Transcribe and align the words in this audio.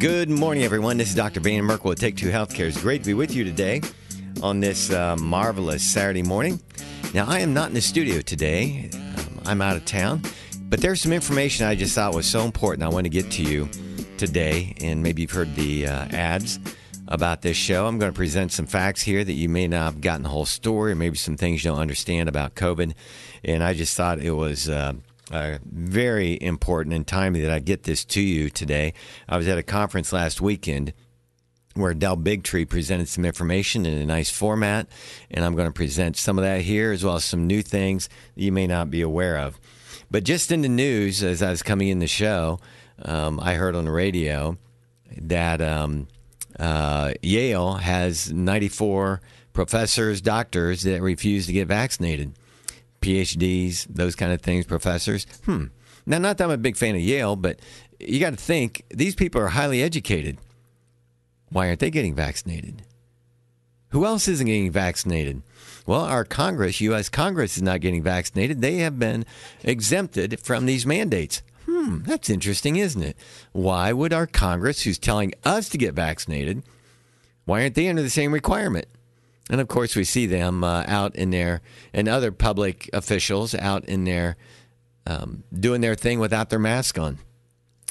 Good 0.00 0.30
morning, 0.30 0.64
everyone. 0.64 0.96
This 0.96 1.10
is 1.10 1.14
Dr. 1.14 1.40
Van 1.40 1.62
Merkel 1.62 1.92
at 1.92 1.98
Take 1.98 2.16
Two 2.16 2.30
Healthcare. 2.30 2.66
It's 2.66 2.80
great 2.80 3.02
to 3.02 3.08
be 3.08 3.12
with 3.12 3.34
you 3.34 3.44
today 3.44 3.82
on 4.42 4.58
this 4.58 4.90
uh, 4.90 5.14
marvelous 5.16 5.84
Saturday 5.84 6.22
morning. 6.22 6.58
Now, 7.12 7.26
I 7.28 7.40
am 7.40 7.52
not 7.52 7.68
in 7.68 7.74
the 7.74 7.82
studio 7.82 8.22
today, 8.22 8.88
um, 8.94 9.40
I'm 9.44 9.60
out 9.60 9.76
of 9.76 9.84
town, 9.84 10.22
but 10.70 10.80
there's 10.80 11.02
some 11.02 11.12
information 11.12 11.66
I 11.66 11.74
just 11.74 11.94
thought 11.94 12.14
was 12.14 12.24
so 12.24 12.44
important 12.46 12.82
I 12.82 12.88
want 12.88 13.04
to 13.04 13.10
get 13.10 13.30
to 13.32 13.42
you 13.42 13.68
today. 14.16 14.74
And 14.80 15.02
maybe 15.02 15.20
you've 15.20 15.32
heard 15.32 15.54
the 15.54 15.88
uh, 15.88 16.06
ads 16.12 16.58
about 17.06 17.42
this 17.42 17.58
show. 17.58 17.86
I'm 17.86 17.98
going 17.98 18.10
to 18.10 18.16
present 18.16 18.52
some 18.52 18.64
facts 18.64 19.02
here 19.02 19.22
that 19.22 19.34
you 19.34 19.50
may 19.50 19.68
not 19.68 19.84
have 19.84 20.00
gotten 20.00 20.22
the 20.22 20.30
whole 20.30 20.46
story, 20.46 20.92
or 20.92 20.96
maybe 20.96 21.18
some 21.18 21.36
things 21.36 21.62
you 21.62 21.72
don't 21.72 21.78
understand 21.78 22.26
about 22.26 22.54
COVID. 22.54 22.94
And 23.44 23.62
I 23.62 23.74
just 23.74 23.94
thought 23.98 24.18
it 24.18 24.30
was. 24.30 24.66
Uh, 24.66 24.94
uh, 25.30 25.58
very 25.64 26.40
important 26.40 26.94
and 26.94 27.06
timely 27.06 27.40
that 27.42 27.50
I 27.50 27.58
get 27.58 27.84
this 27.84 28.04
to 28.06 28.20
you 28.20 28.50
today. 28.50 28.94
I 29.28 29.36
was 29.36 29.48
at 29.48 29.58
a 29.58 29.62
conference 29.62 30.12
last 30.12 30.40
weekend 30.40 30.92
where 31.74 31.94
Del 31.94 32.16
Bigtree 32.16 32.68
presented 32.68 33.08
some 33.08 33.24
information 33.24 33.86
in 33.86 33.96
a 33.96 34.04
nice 34.04 34.30
format, 34.30 34.88
and 35.30 35.44
I'm 35.44 35.54
going 35.54 35.68
to 35.68 35.72
present 35.72 36.16
some 36.16 36.38
of 36.38 36.44
that 36.44 36.62
here 36.62 36.92
as 36.92 37.04
well 37.04 37.16
as 37.16 37.24
some 37.24 37.46
new 37.46 37.62
things 37.62 38.08
that 38.34 38.42
you 38.42 38.50
may 38.50 38.66
not 38.66 38.90
be 38.90 39.00
aware 39.02 39.38
of. 39.38 39.58
But 40.10 40.24
just 40.24 40.50
in 40.50 40.62
the 40.62 40.68
news, 40.68 41.22
as 41.22 41.42
I 41.42 41.50
was 41.50 41.62
coming 41.62 41.88
in 41.88 42.00
the 42.00 42.08
show, 42.08 42.58
um, 43.02 43.38
I 43.40 43.54
heard 43.54 43.76
on 43.76 43.84
the 43.84 43.92
radio 43.92 44.58
that 45.16 45.60
um, 45.62 46.08
uh, 46.58 47.14
Yale 47.22 47.74
has 47.74 48.32
94 48.32 49.20
professors, 49.52 50.20
doctors 50.20 50.82
that 50.82 51.00
refuse 51.02 51.46
to 51.46 51.52
get 51.52 51.68
vaccinated. 51.68 52.32
PhDs, 53.00 53.86
those 53.88 54.14
kind 54.14 54.32
of 54.32 54.40
things, 54.40 54.66
professors. 54.66 55.26
Hmm. 55.44 55.66
Now, 56.06 56.18
not 56.18 56.38
that 56.38 56.44
I'm 56.44 56.50
a 56.50 56.58
big 56.58 56.76
fan 56.76 56.94
of 56.94 57.00
Yale, 57.00 57.36
but 57.36 57.60
you 57.98 58.20
got 58.20 58.30
to 58.30 58.36
think 58.36 58.82
these 58.90 59.14
people 59.14 59.40
are 59.40 59.48
highly 59.48 59.82
educated. 59.82 60.38
Why 61.50 61.68
aren't 61.68 61.80
they 61.80 61.90
getting 61.90 62.14
vaccinated? 62.14 62.82
Who 63.90 64.06
else 64.06 64.28
isn't 64.28 64.46
getting 64.46 64.70
vaccinated? 64.70 65.42
Well, 65.86 66.02
our 66.02 66.24
Congress, 66.24 66.80
U.S. 66.80 67.08
Congress, 67.08 67.56
is 67.56 67.62
not 67.62 67.80
getting 67.80 68.02
vaccinated. 68.02 68.60
They 68.60 68.76
have 68.78 68.98
been 68.98 69.24
exempted 69.64 70.40
from 70.40 70.66
these 70.66 70.86
mandates. 70.86 71.42
Hmm, 71.66 72.02
that's 72.02 72.30
interesting, 72.30 72.76
isn't 72.76 73.02
it? 73.02 73.16
Why 73.52 73.92
would 73.92 74.12
our 74.12 74.26
Congress, 74.26 74.82
who's 74.82 74.98
telling 74.98 75.32
us 75.44 75.68
to 75.70 75.78
get 75.78 75.94
vaccinated, 75.94 76.62
why 77.44 77.62
aren't 77.62 77.74
they 77.74 77.88
under 77.88 78.02
the 78.02 78.10
same 78.10 78.32
requirement? 78.32 78.86
And 79.48 79.60
of 79.60 79.68
course, 79.68 79.96
we 79.96 80.04
see 80.04 80.26
them 80.26 80.62
uh, 80.62 80.84
out 80.86 81.16
in 81.16 81.30
there, 81.30 81.60
and 81.92 82.08
other 82.08 82.30
public 82.30 82.88
officials 82.92 83.54
out 83.54 83.84
in 83.86 84.04
there 84.04 84.36
um, 85.06 85.44
doing 85.52 85.80
their 85.80 85.94
thing 85.94 86.18
without 86.20 86.50
their 86.50 86.58
mask 86.58 86.98
on. 86.98 87.18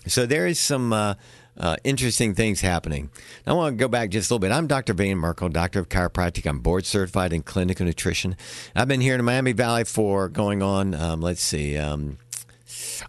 So 0.07 0.25
there 0.25 0.47
is 0.47 0.59
some 0.59 0.93
uh, 0.93 1.15
uh, 1.57 1.75
interesting 1.83 2.33
things 2.33 2.61
happening. 2.61 3.09
I 3.45 3.53
want 3.53 3.73
to 3.73 3.77
go 3.77 3.89
back 3.89 4.09
just 4.11 4.31
a 4.31 4.33
little 4.33 4.39
bit. 4.39 4.51
I'm 4.53 4.67
Dr. 4.67 4.93
Van 4.93 5.17
Merkel, 5.17 5.49
doctor 5.49 5.79
of 5.79 5.89
chiropractic. 5.89 6.47
I'm 6.47 6.59
board 6.59 6.85
certified 6.85 7.33
in 7.33 7.43
clinical 7.43 7.85
nutrition. 7.85 8.37
I've 8.75 8.87
been 8.87 9.01
here 9.01 9.13
in 9.13 9.19
the 9.19 9.23
Miami 9.23 9.51
Valley 9.51 9.83
for 9.83 10.29
going 10.29 10.63
on, 10.63 10.93
um, 10.93 11.21
let's 11.21 11.41
see, 11.41 11.77
um, 11.77 12.17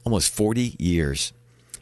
almost 0.04 0.34
40 0.34 0.76
years 0.78 1.32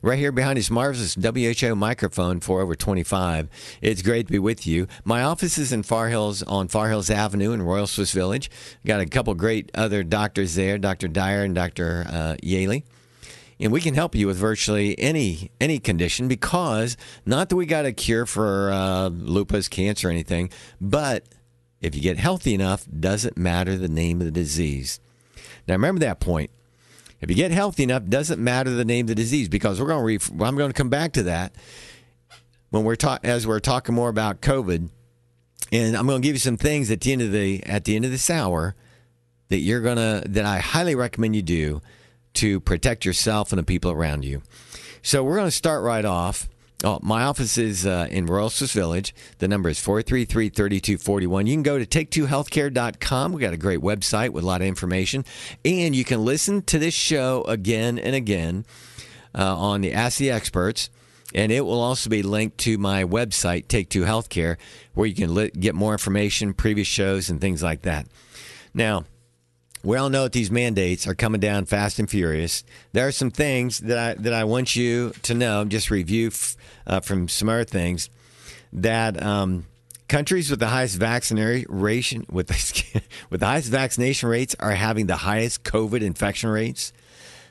right 0.02 0.18
here 0.18 0.32
behind 0.32 0.56
this 0.56 0.70
marvelous 0.70 1.16
WHIO 1.16 1.76
microphone 1.76 2.40
for 2.40 2.60
over 2.60 2.74
25. 2.74 3.48
It's 3.82 4.02
great 4.02 4.26
to 4.26 4.32
be 4.32 4.38
with 4.38 4.66
you. 4.66 4.86
My 5.04 5.22
office 5.22 5.58
is 5.58 5.72
in 5.72 5.82
Far 5.82 6.08
Hills 6.08 6.42
on 6.42 6.68
Far 6.68 6.88
Hills 6.88 7.10
Avenue 7.10 7.52
in 7.52 7.62
Royal 7.62 7.86
Swiss 7.86 8.12
Village. 8.12 8.50
Got 8.86 9.00
a 9.00 9.06
couple 9.06 9.34
great 9.34 9.70
other 9.74 10.02
doctors 10.02 10.54
there, 10.54 10.78
Dr. 10.78 11.08
Dyer 11.08 11.44
and 11.44 11.54
Dr. 11.54 12.06
Uh, 12.08 12.36
Yaley. 12.42 12.84
And 13.60 13.72
we 13.72 13.80
can 13.80 13.94
help 13.94 14.14
you 14.14 14.28
with 14.28 14.36
virtually 14.36 14.96
any 15.00 15.50
any 15.60 15.80
condition 15.80 16.28
because 16.28 16.96
not 17.26 17.48
that 17.48 17.56
we 17.56 17.66
got 17.66 17.86
a 17.86 17.92
cure 17.92 18.24
for 18.24 18.70
uh, 18.70 19.08
lupus, 19.08 19.66
cancer, 19.66 20.08
anything, 20.08 20.50
but 20.80 21.24
if 21.80 21.94
you 21.96 22.00
get 22.00 22.18
healthy 22.18 22.54
enough, 22.54 22.86
doesn't 22.88 23.36
matter 23.36 23.76
the 23.76 23.88
name 23.88 24.20
of 24.20 24.26
the 24.26 24.32
disease. 24.32 25.00
Now 25.66 25.74
remember 25.74 26.00
that 26.00 26.20
point. 26.20 26.50
If 27.20 27.30
you 27.30 27.36
get 27.36 27.50
healthy 27.50 27.82
enough, 27.82 28.04
doesn't 28.06 28.42
matter 28.42 28.70
the 28.70 28.84
name 28.84 29.04
of 29.04 29.08
the 29.08 29.14
disease 29.14 29.48
because 29.48 29.80
we're 29.80 29.88
going 29.88 30.18
to. 30.18 30.32
I'm 30.44 30.56
going 30.56 30.70
to 30.70 30.74
come 30.74 30.88
back 30.88 31.12
to 31.14 31.24
that 31.24 31.54
when 32.70 32.84
we're 32.84 32.96
ta- 32.96 33.18
as 33.22 33.46
we're 33.46 33.60
talking 33.60 33.94
more 33.94 34.08
about 34.08 34.40
COVID, 34.40 34.88
and 35.72 35.96
I'm 35.96 36.06
going 36.06 36.22
to 36.22 36.26
give 36.26 36.36
you 36.36 36.40
some 36.40 36.56
things 36.56 36.90
at 36.90 37.00
the 37.00 37.12
end 37.12 37.22
of 37.22 37.32
the 37.32 37.62
at 37.64 37.84
the 37.84 37.96
end 37.96 38.04
of 38.04 38.10
this 38.10 38.30
hour 38.30 38.74
that 39.48 39.58
you're 39.58 39.80
gonna 39.80 40.22
that 40.26 40.44
I 40.44 40.58
highly 40.58 40.94
recommend 40.94 41.34
you 41.34 41.42
do 41.42 41.82
to 42.34 42.60
protect 42.60 43.04
yourself 43.04 43.52
and 43.52 43.58
the 43.58 43.64
people 43.64 43.90
around 43.90 44.24
you. 44.24 44.42
So 45.02 45.24
we're 45.24 45.36
going 45.36 45.48
to 45.48 45.50
start 45.50 45.82
right 45.82 46.04
off 46.04 46.48
Oh, 46.84 47.00
my 47.02 47.24
office 47.24 47.58
is 47.58 47.84
uh, 47.84 48.06
in 48.08 48.26
Royal 48.26 48.50
Swiss 48.50 48.72
Village. 48.72 49.12
The 49.38 49.48
number 49.48 49.68
is 49.68 49.80
433 49.80 50.48
3241. 50.50 51.46
You 51.48 51.54
can 51.54 51.64
go 51.64 51.76
to 51.76 51.84
take2healthcare.com. 51.84 53.32
We 53.32 53.40
got 53.40 53.52
a 53.52 53.56
great 53.56 53.80
website 53.80 54.30
with 54.30 54.44
a 54.44 54.46
lot 54.46 54.60
of 54.60 54.68
information. 54.68 55.24
And 55.64 55.96
you 55.96 56.04
can 56.04 56.24
listen 56.24 56.62
to 56.62 56.78
this 56.78 56.94
show 56.94 57.42
again 57.48 57.98
and 57.98 58.14
again 58.14 58.64
uh, 59.34 59.56
on 59.56 59.80
the 59.80 59.92
Ask 59.92 60.18
the 60.18 60.30
Experts. 60.30 60.88
And 61.34 61.50
it 61.50 61.62
will 61.62 61.80
also 61.80 62.08
be 62.08 62.22
linked 62.22 62.58
to 62.58 62.78
my 62.78 63.02
website, 63.02 63.66
Take 63.66 63.88
Two 63.90 64.04
Healthcare, 64.04 64.56
where 64.94 65.06
you 65.08 65.16
can 65.16 65.34
li- 65.34 65.50
get 65.50 65.74
more 65.74 65.92
information, 65.92 66.54
previous 66.54 66.86
shows, 66.86 67.28
and 67.28 67.40
things 67.40 67.60
like 67.60 67.82
that. 67.82 68.06
Now, 68.72 69.04
we 69.84 69.96
all 69.96 70.10
know 70.10 70.24
that 70.24 70.32
these 70.32 70.50
mandates 70.50 71.06
are 71.06 71.14
coming 71.14 71.40
down 71.40 71.64
fast 71.66 71.98
and 71.98 72.10
furious. 72.10 72.64
There 72.92 73.06
are 73.06 73.12
some 73.12 73.30
things 73.30 73.78
that 73.80 73.98
I 73.98 74.14
that 74.22 74.32
I 74.32 74.44
want 74.44 74.74
you 74.74 75.12
to 75.22 75.34
know. 75.34 75.64
Just 75.64 75.90
review 75.90 76.28
f- 76.28 76.56
uh, 76.86 77.00
from 77.00 77.28
some 77.28 77.48
other 77.48 77.64
things 77.64 78.10
that 78.72 79.22
um, 79.22 79.66
countries 80.08 80.50
with 80.50 80.58
the 80.58 80.68
highest 80.68 80.96
vaccination 80.96 82.26
with 82.30 82.50
with 83.30 83.40
the 83.40 83.46
highest 83.46 83.70
vaccination 83.70 84.28
rates 84.28 84.56
are 84.58 84.72
having 84.72 85.06
the 85.06 85.16
highest 85.16 85.64
COVID 85.64 86.00
infection 86.00 86.50
rates. 86.50 86.92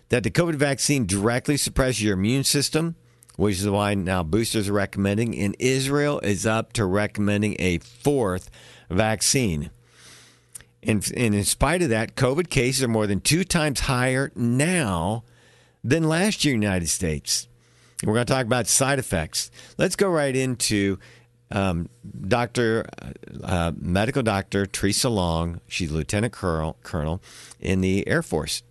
That 0.09 0.23
the 0.23 0.31
COVID 0.31 0.55
vaccine 0.55 1.05
directly 1.05 1.57
suppresses 1.57 2.01
your 2.01 2.13
immune 2.13 2.45
system, 2.45 2.95
which 3.35 3.59
is 3.59 3.67
why 3.67 3.93
now 3.93 4.23
boosters 4.23 4.69
are 4.69 4.73
recommending. 4.73 5.37
And 5.37 5.55
Israel 5.59 6.19
is 6.21 6.45
up 6.45 6.73
to 6.73 6.85
recommending 6.85 7.57
a 7.59 7.79
fourth 7.79 8.49
vaccine. 8.89 9.69
And, 10.83 11.09
and 11.15 11.35
in 11.35 11.43
spite 11.43 11.81
of 11.81 11.89
that, 11.89 12.15
COVID 12.15 12.49
cases 12.49 12.83
are 12.83 12.87
more 12.87 13.07
than 13.07 13.19
two 13.19 13.43
times 13.43 13.81
higher 13.81 14.31
now 14.35 15.23
than 15.83 16.03
last 16.03 16.45
year 16.45 16.53
in 16.53 16.59
the 16.59 16.65
United 16.65 16.89
States. 16.89 17.47
We're 18.03 18.13
going 18.13 18.25
to 18.25 18.33
talk 18.33 18.45
about 18.45 18.67
side 18.67 18.99
effects. 18.99 19.49
Let's 19.77 19.95
go 19.95 20.07
right 20.07 20.35
into 20.35 20.99
um, 21.49 21.89
Dr. 22.27 22.85
Uh, 23.43 23.71
medical 23.75 24.21
doctor 24.21 24.65
Theresa 24.65 25.09
Long. 25.09 25.61
She's 25.67 25.91
lieutenant 25.91 26.33
colonel, 26.33 26.77
colonel 26.83 27.21
in 27.59 27.81
the 27.81 28.07
Air 28.07 28.21
Force. 28.21 28.61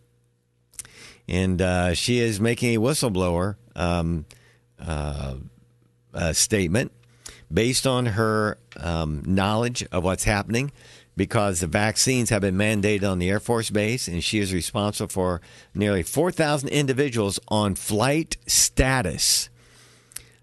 And 1.28 1.61
uh, 1.61 1.95
she 1.95 2.21
is 2.21 2.41
making 2.41 2.77
a 2.77 2.78
whistleblower 2.81 3.56
um, 3.75 4.27
uh, 4.78 5.34
statement 6.33 6.93
based 7.53 7.87
on 7.87 8.06
her 8.06 8.59
um, 8.78 9.22
knowledge 9.27 9.84
of 9.91 10.05
what's 10.05 10.25
happening 10.25 10.71
because 11.16 11.60
the 11.60 11.66
vaccines 11.66 12.31
have 12.31 12.43
been 12.43 12.56
mandated 12.56 13.10
on 13.10 13.19
the 13.19 13.31
Air 13.31 13.41
Force 13.41 13.71
Base, 13.71 14.06
and 14.06 14.22
she 14.22 14.38
is 14.38 14.53
responsible 14.53 15.09
for 15.09 15.41
nearly 15.75 16.03
4,000 16.03 16.69
individuals 16.69 17.41
on 17.49 17.75
flight 17.75 18.37
status. 18.47 19.49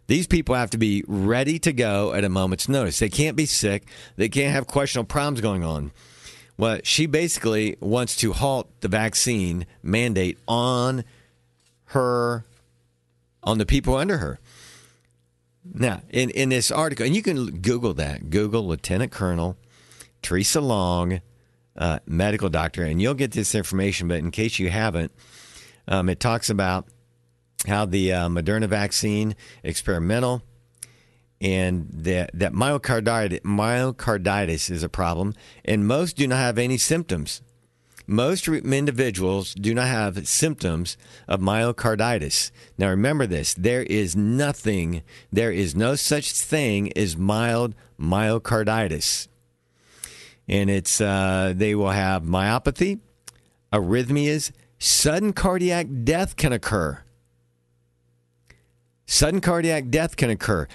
These 0.07 0.27
people 0.27 0.55
have 0.55 0.71
to 0.71 0.77
be 0.77 1.03
ready 1.07 1.59
to 1.59 1.71
go 1.71 2.13
at 2.13 2.23
a 2.23 2.29
moment's 2.29 2.67
notice. 2.67 2.99
They 2.99 3.09
can't 3.09 3.37
be 3.37 3.45
sick, 3.45 3.87
they 4.15 4.29
can't 4.29 4.53
have 4.53 4.67
questionable 4.67 5.07
problems 5.07 5.41
going 5.41 5.63
on. 5.63 5.91
Well, 6.57 6.79
she 6.83 7.05
basically 7.05 7.77
wants 7.79 8.15
to 8.17 8.33
halt 8.33 8.69
the 8.81 8.87
vaccine 8.87 9.65
mandate 9.81 10.37
on 10.47 11.03
her, 11.85 12.45
on 13.43 13.57
the 13.57 13.65
people 13.65 13.95
under 13.95 14.17
her. 14.17 14.39
Now, 15.73 16.01
in, 16.09 16.29
in 16.31 16.49
this 16.49 16.71
article, 16.71 17.05
and 17.05 17.15
you 17.15 17.23
can 17.23 17.61
Google 17.61 17.93
that, 17.95 18.29
Google 18.29 18.67
Lieutenant 18.67 19.11
Colonel 19.11 19.57
Theresa 20.23 20.61
Long, 20.61 21.21
uh, 21.75 21.99
medical 22.05 22.49
doctor, 22.49 22.83
and 22.83 23.01
you'll 23.01 23.13
get 23.13 23.31
this 23.31 23.53
information. 23.53 24.07
But 24.07 24.19
in 24.19 24.31
case 24.31 24.59
you 24.59 24.69
haven't, 24.69 25.11
um, 25.87 26.09
it 26.09 26.19
talks 26.19 26.49
about 26.49 26.87
how 27.67 27.85
the 27.85 28.11
uh, 28.11 28.29
Moderna 28.29 28.67
vaccine 28.67 29.35
experimental 29.63 30.41
and 31.41 31.89
that 31.91 32.31
that 32.33 32.53
myocarditis, 32.53 33.41
myocarditis 33.41 34.71
is 34.71 34.81
a 34.83 34.89
problem, 34.89 35.33
and 35.65 35.85
most 35.85 36.15
do 36.15 36.27
not 36.27 36.37
have 36.37 36.57
any 36.57 36.77
symptoms. 36.77 37.41
Most 38.05 38.49
individuals 38.49 39.53
do 39.53 39.73
not 39.73 39.87
have 39.87 40.27
symptoms 40.27 40.97
of 41.27 41.39
myocarditis. 41.39 42.51
Now 42.77 42.89
remember 42.89 43.25
this, 43.25 43.53
there 43.53 43.83
is 43.83 44.13
nothing, 44.13 45.03
there 45.31 45.51
is 45.51 45.73
no 45.73 45.95
such 45.95 46.33
thing 46.33 46.91
as 46.97 47.15
mild 47.15 47.75
myocarditis 47.97 49.29
and 50.47 50.69
it's 50.69 50.99
uh, 50.99 51.53
they 51.55 51.75
will 51.75 51.91
have 51.91 52.23
myopathy, 52.23 52.99
arrhythmias, 53.71 54.51
sudden 54.77 55.33
cardiac 55.33 55.87
death 56.03 56.35
can 56.35 56.53
occur. 56.53 57.01
Sudden 59.05 59.41
cardiac 59.41 59.89
death 59.89 60.15
can 60.15 60.29
occur. 60.29 60.67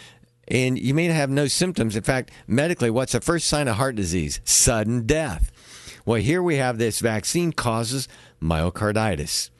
And 0.46 0.78
you 0.78 0.94
may 0.94 1.06
have 1.06 1.28
no 1.28 1.46
symptoms. 1.46 1.94
In 1.96 2.02
fact, 2.02 2.30
medically, 2.46 2.90
what's 2.90 3.12
the 3.12 3.20
first 3.20 3.46
sign 3.46 3.68
of 3.68 3.76
heart 3.76 3.96
disease? 3.96 4.40
Sudden 4.44 5.06
death. 5.06 5.52
Well, 6.06 6.20
here 6.20 6.42
we 6.42 6.56
have 6.56 6.78
this 6.78 7.00
vaccine 7.00 7.52
causes 7.52 8.08
myocarditis. 8.40 9.50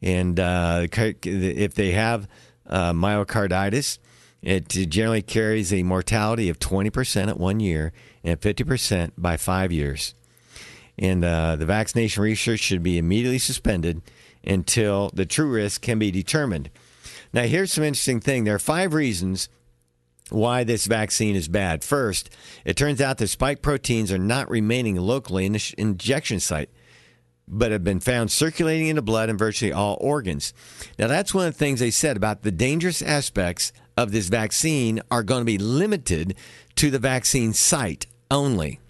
And 0.00 0.40
uh, 0.40 0.86
if 0.92 1.74
they 1.74 1.92
have 1.92 2.26
uh, 2.66 2.92
myocarditis, 2.92 3.98
it 4.40 4.68
generally 4.68 5.22
carries 5.22 5.72
a 5.72 5.82
mortality 5.82 6.48
of 6.48 6.58
20% 6.58 7.28
at 7.28 7.38
one 7.38 7.60
year 7.60 7.92
and 8.24 8.40
50% 8.40 9.12
by 9.16 9.36
five 9.36 9.70
years. 9.70 10.14
And 10.98 11.24
uh, 11.24 11.56
the 11.56 11.66
vaccination 11.66 12.22
research 12.22 12.60
should 12.60 12.82
be 12.82 12.98
immediately 12.98 13.38
suspended 13.38 14.02
until 14.44 15.10
the 15.12 15.26
true 15.26 15.50
risk 15.50 15.82
can 15.82 15.98
be 15.98 16.10
determined. 16.10 16.70
Now, 17.32 17.42
here's 17.42 17.72
some 17.72 17.84
interesting 17.84 18.20
thing. 18.20 18.44
There 18.44 18.54
are 18.54 18.60
five 18.60 18.94
reasons 18.94 19.48
why 20.30 20.64
this 20.64 20.86
vaccine 20.86 21.36
is 21.36 21.48
bad. 21.48 21.84
First, 21.84 22.30
it 22.64 22.76
turns 22.76 23.00
out 23.00 23.18
the 23.18 23.26
spike 23.26 23.60
proteins 23.60 24.12
are 24.12 24.18
not 24.18 24.48
remaining 24.48 24.96
locally 24.96 25.44
in 25.44 25.52
the 25.52 25.58
sh- 25.58 25.74
injection 25.76 26.40
site, 26.40 26.70
but 27.46 27.72
have 27.72 27.84
been 27.84 28.00
found 28.00 28.30
circulating 28.30 28.86
in 28.86 28.96
the 28.96 29.02
blood 29.02 29.28
in 29.28 29.36
virtually 29.36 29.72
all 29.72 29.98
organs. 30.00 30.54
Now, 30.98 31.08
that's 31.08 31.34
one 31.34 31.46
of 31.46 31.54
the 31.54 31.58
things 31.58 31.80
they 31.80 31.90
said 31.90 32.16
about 32.16 32.42
the 32.42 32.52
dangerous 32.52 33.02
aspects 33.02 33.72
of 33.96 34.12
this 34.12 34.28
vaccine 34.28 35.00
are 35.10 35.22
going 35.22 35.40
to 35.40 35.44
be 35.44 35.58
limited 35.58 36.36
to 36.76 36.90
the 36.90 36.98
vaccine 36.98 37.52
site 37.52 38.06
only. 38.34 38.80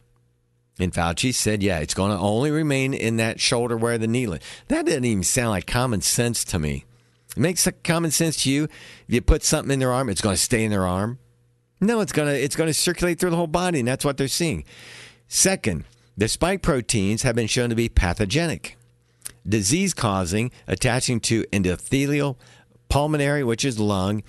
And 0.78 0.92
Fauci 0.92 1.32
said, 1.32 1.62
yeah, 1.62 1.78
it's 1.78 1.94
going 1.94 2.10
to 2.10 2.18
only 2.18 2.50
remain 2.50 2.94
in 2.94 3.16
that 3.18 3.38
shoulder 3.38 3.76
where 3.76 3.96
the 3.96 4.08
needle. 4.08 4.38
That 4.68 4.86
doesn't 4.86 5.04
even 5.04 5.22
sound 5.22 5.50
like 5.50 5.66
common 5.66 6.00
sense 6.00 6.44
to 6.46 6.58
me. 6.58 6.84
It 7.36 7.40
makes 7.40 7.68
common 7.84 8.10
sense 8.10 8.42
to 8.42 8.50
you. 8.50 8.64
If 8.64 9.14
you 9.14 9.20
put 9.20 9.44
something 9.44 9.72
in 9.72 9.78
their 9.78 9.92
arm, 9.92 10.08
it's 10.08 10.20
going 10.20 10.34
to 10.34 10.42
stay 10.42 10.64
in 10.64 10.70
their 10.70 10.86
arm. 10.86 11.18
No, 11.80 12.00
it's 12.00 12.12
going 12.12 12.28
to 12.28 12.40
it's 12.40 12.56
going 12.56 12.68
to 12.68 12.74
circulate 12.74 13.18
through 13.18 13.30
the 13.30 13.36
whole 13.36 13.46
body, 13.46 13.80
and 13.80 13.88
that's 13.88 14.04
what 14.04 14.16
they're 14.16 14.28
seeing. 14.28 14.64
Second, 15.28 15.84
the 16.16 16.28
spike 16.28 16.62
proteins 16.62 17.22
have 17.22 17.34
been 17.34 17.48
shown 17.48 17.70
to 17.70 17.74
be 17.74 17.88
pathogenic, 17.88 18.76
disease 19.46 19.92
causing, 19.92 20.50
attaching 20.66 21.20
to 21.20 21.42
endothelial, 21.52 22.36
pulmonary, 22.88 23.42
which 23.42 23.64
is 23.64 23.78
lung, 23.80 24.22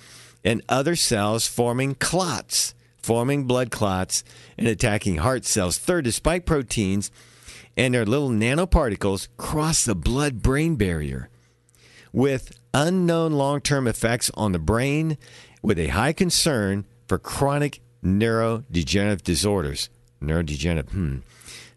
and 0.44 0.62
other 0.68 0.96
cells 0.96 1.46
forming 1.46 1.94
clots, 1.94 2.74
forming 3.06 3.44
blood 3.44 3.70
clots, 3.70 4.24
and 4.58 4.66
attacking 4.66 5.18
heart 5.18 5.44
cells. 5.44 5.78
Third, 5.78 6.06
the 6.06 6.12
spike 6.12 6.44
proteins 6.44 7.12
and 7.76 7.94
their 7.94 8.04
little 8.04 8.30
nanoparticles 8.30 9.28
cross 9.36 9.84
the 9.84 9.94
blood 9.94 10.42
brain 10.42 10.74
barrier 10.74 11.28
with 12.12 12.58
unknown 12.74 13.32
long 13.32 13.60
term 13.60 13.86
effects 13.86 14.28
on 14.34 14.50
the 14.50 14.58
brain, 14.58 15.18
with 15.62 15.78
a 15.78 15.86
high 15.88 16.12
concern 16.12 16.84
for 17.06 17.16
chronic 17.16 17.80
neurodegenerative 18.04 19.22
disorders. 19.22 19.88
Neurodegenerative, 20.20 20.90
hmm. 20.90 21.18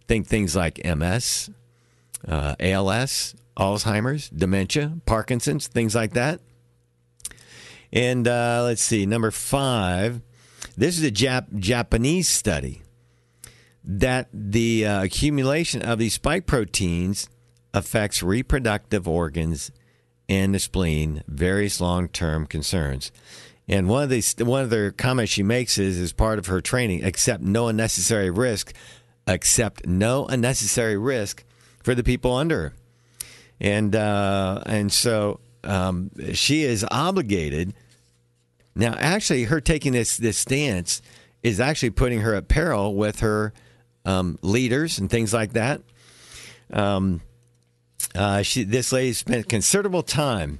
Think 0.08 0.26
things 0.26 0.56
like 0.56 0.84
MS, 0.84 1.52
uh, 2.28 2.56
ALS, 2.60 3.36
Alzheimer's, 3.56 4.30
dementia, 4.30 4.94
Parkinson's, 5.06 5.68
things 5.68 5.94
like 5.94 6.14
that. 6.14 6.40
And 7.94 8.28
uh, 8.28 8.64
let's 8.64 8.81
see, 8.81 9.06
number 9.06 9.30
five. 9.30 10.24
This 10.80 10.98
is 10.98 11.04
a 11.04 11.12
Jap- 11.12 11.60
Japanese 11.60 12.30
study 12.30 12.84
that 13.84 14.30
the 14.31 14.86
uh, 14.86 15.04
accumulation 15.04 15.81
of 15.81 16.00
these 16.00 16.14
spike 16.14 16.46
proteins 16.46 17.28
affects 17.74 18.24
reproductive 18.24 19.06
organs 19.06 19.72
and 20.30 20.56
the 20.56 20.60
spleen, 20.60 21.22
various 21.28 21.81
long-term 21.81 22.46
concerns. 22.46 23.12
And 23.68 23.90
one 23.90 24.04
of 24.04 24.10
the 24.10 24.24
one 24.46 24.64
of 24.64 24.70
the 24.70 24.94
comments 24.98 25.34
she 25.34 25.44
makes 25.44 25.78
is, 25.78 26.00
as 26.00 26.14
part 26.14 26.40
of 26.40 26.46
her 26.46 26.62
training, 26.62 27.04
accept 27.04 27.44
no 27.44 27.68
unnecessary 27.68 28.30
risk, 28.30 28.74
accept 29.28 29.86
no 29.86 30.28
unnecessary 30.28 30.98
risk 30.98 31.44
for 31.84 31.94
the 31.94 32.06
people 32.06 32.34
under 32.34 32.62
her. 32.62 32.74
And 33.60 33.94
uh, 33.98 34.64
and 34.66 34.94
so 34.94 35.42
um, 35.66 36.12
she 36.31 36.64
is 36.64 36.86
obligated. 36.90 37.74
Now, 38.75 38.95
actually, 38.98 39.45
her 39.45 39.62
taking 39.62 39.94
this 39.94 40.18
this 40.18 40.38
stance 40.38 41.01
is 41.44 41.60
actually 41.60 41.92
putting 41.92 42.21
her 42.21 42.36
at 42.36 42.48
peril 42.48 42.95
with 42.95 43.21
her 43.21 43.54
um, 44.06 44.38
leaders 44.42 45.00
and 45.00 45.10
things 45.10 45.33
like 45.33 45.54
that. 45.54 45.81
Um, 46.71 47.21
uh, 48.16 48.42
she, 48.42 48.63
this 48.63 48.92
lady 48.92 49.13
spent 49.13 49.48
considerable 49.50 50.04
time 50.04 50.60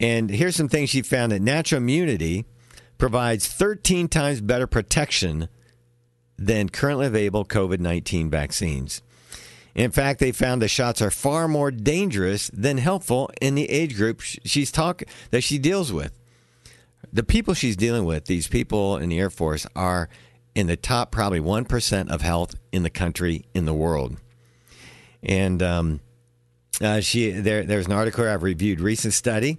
and 0.00 0.30
here's 0.30 0.56
some 0.56 0.68
things 0.68 0.88
she 0.90 1.02
found 1.02 1.30
that 1.30 1.42
natural 1.42 1.80
immunity 1.80 2.46
provides 2.96 3.46
13 3.46 4.08
times 4.08 4.40
better 4.40 4.66
protection 4.66 5.48
than 6.38 6.70
currently 6.70 7.06
available 7.06 7.44
COVID 7.44 7.80
19 7.80 8.30
vaccines. 8.30 9.02
In 9.74 9.90
fact, 9.90 10.18
they 10.18 10.32
found 10.32 10.60
the 10.60 10.68
shots 10.68 11.00
are 11.00 11.10
far 11.10 11.46
more 11.46 11.70
dangerous 11.70 12.50
than 12.52 12.78
helpful 12.78 13.30
in 13.40 13.54
the 13.54 13.70
age 13.70 13.94
group 13.94 14.20
she's 14.20 14.72
talk 14.72 15.02
that 15.30 15.42
she 15.42 15.58
deals 15.58 15.92
with. 15.92 16.18
The 17.12 17.22
people 17.22 17.54
she's 17.54 17.76
dealing 17.76 18.04
with, 18.04 18.26
these 18.26 18.48
people 18.48 18.96
in 18.96 19.08
the 19.08 19.18
Air 19.18 19.30
Force, 19.30 19.66
are 19.74 20.08
in 20.54 20.66
the 20.66 20.76
top 20.76 21.10
probably 21.10 21.40
one 21.40 21.64
percent 21.64 22.10
of 22.10 22.22
health 22.22 22.54
in 22.72 22.82
the 22.82 22.90
country 22.90 23.44
in 23.54 23.64
the 23.64 23.74
world. 23.74 24.16
And 25.22 25.62
um, 25.62 26.00
uh, 26.80 27.00
she 27.00 27.30
there, 27.30 27.64
there's 27.64 27.86
an 27.86 27.92
article 27.92 28.26
I've 28.26 28.42
reviewed 28.42 28.80
recent 28.80 29.14
study 29.14 29.58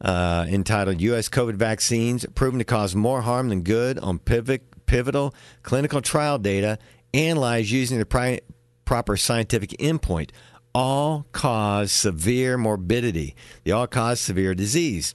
uh, 0.00 0.46
entitled 0.48 1.00
U.S. 1.00 1.28
COVID 1.28 1.54
Vaccines 1.54 2.26
Proven 2.34 2.58
to 2.58 2.64
Cause 2.64 2.94
More 2.94 3.22
Harm 3.22 3.48
Than 3.48 3.62
Good 3.62 3.98
on 3.98 4.18
Pivotal 4.18 5.34
Clinical 5.62 6.02
Trial 6.02 6.38
Data 6.38 6.78
Analyzed 7.12 7.70
Using 7.70 7.98
the 7.98 8.06
pri- 8.06 8.40
Proper 8.84 9.16
Scientific 9.16 9.70
Endpoint. 9.70 10.30
All 10.74 11.26
cause 11.32 11.92
severe 11.92 12.58
morbidity. 12.58 13.36
They 13.62 13.70
all 13.70 13.86
cause 13.86 14.20
severe 14.20 14.54
disease. 14.54 15.14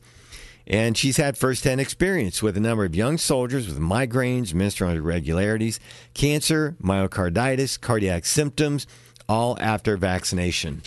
And 0.70 0.96
she's 0.96 1.18
had 1.18 1.38
firsthand 1.38 1.82
experience 1.82 2.44
with 2.44 2.56
a 2.56 2.60
number 2.60 2.86
of 2.86 2.96
young 2.96 3.18
soldiers 3.18 3.68
with 3.68 3.80
migraines, 3.80 4.54
menstrual 4.54 4.92
irregularities, 4.92 5.80
cancer, 6.14 6.76
myocarditis, 6.82 7.80
cardiac 7.82 8.26
symptoms, 8.26 8.86
all 9.28 9.58
after 9.60 9.98
vaccination. 9.98 10.84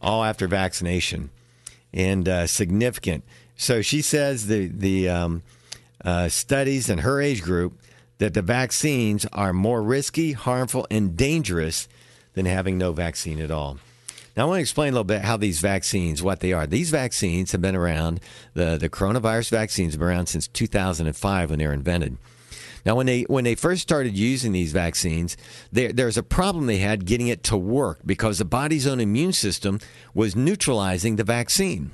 All 0.00 0.22
after 0.22 0.46
vaccination 0.46 1.30
and 1.94 2.28
uh, 2.28 2.46
significant. 2.46 3.24
So 3.56 3.80
she 3.80 4.02
says 4.02 4.48
the 4.48 4.66
the 4.66 5.08
um, 5.08 5.42
uh, 6.04 6.28
studies 6.28 6.90
in 6.90 6.98
her 6.98 7.22
age 7.22 7.40
group 7.40 7.80
that 8.18 8.34
the 8.34 8.42
vaccines 8.42 9.26
are 9.32 9.52
more 9.52 9.82
risky, 9.82 10.32
harmful, 10.32 10.86
and 10.90 11.16
dangerous 11.16 11.88
than 12.34 12.46
having 12.46 12.76
no 12.76 12.92
vaccine 12.92 13.40
at 13.40 13.50
all. 13.50 13.78
Now, 14.36 14.44
I 14.44 14.46
want 14.46 14.58
to 14.58 14.62
explain 14.62 14.88
a 14.88 14.92
little 14.92 15.04
bit 15.04 15.22
how 15.22 15.36
these 15.36 15.60
vaccines, 15.60 16.22
what 16.22 16.40
they 16.40 16.52
are. 16.52 16.66
These 16.66 16.90
vaccines 16.90 17.52
have 17.52 17.60
been 17.60 17.76
around, 17.76 18.20
the, 18.54 18.76
the 18.76 18.88
coronavirus 18.88 19.50
vaccines 19.50 19.92
have 19.92 20.00
been 20.00 20.08
around 20.08 20.26
since 20.26 20.48
2005 20.48 21.50
when 21.50 21.58
they 21.58 21.66
were 21.66 21.72
invented. 21.72 22.18
Now, 22.84 22.96
when 22.96 23.06
they 23.06 23.22
when 23.22 23.44
they 23.44 23.54
first 23.54 23.80
started 23.80 24.16
using 24.16 24.52
these 24.52 24.72
vaccines, 24.72 25.38
there, 25.72 25.92
there's 25.92 26.18
a 26.18 26.22
problem 26.22 26.66
they 26.66 26.78
had 26.78 27.06
getting 27.06 27.28
it 27.28 27.42
to 27.44 27.56
work 27.56 28.00
because 28.04 28.38
the 28.38 28.44
body's 28.44 28.86
own 28.86 29.00
immune 29.00 29.32
system 29.32 29.80
was 30.12 30.36
neutralizing 30.36 31.16
the 31.16 31.24
vaccine. 31.24 31.92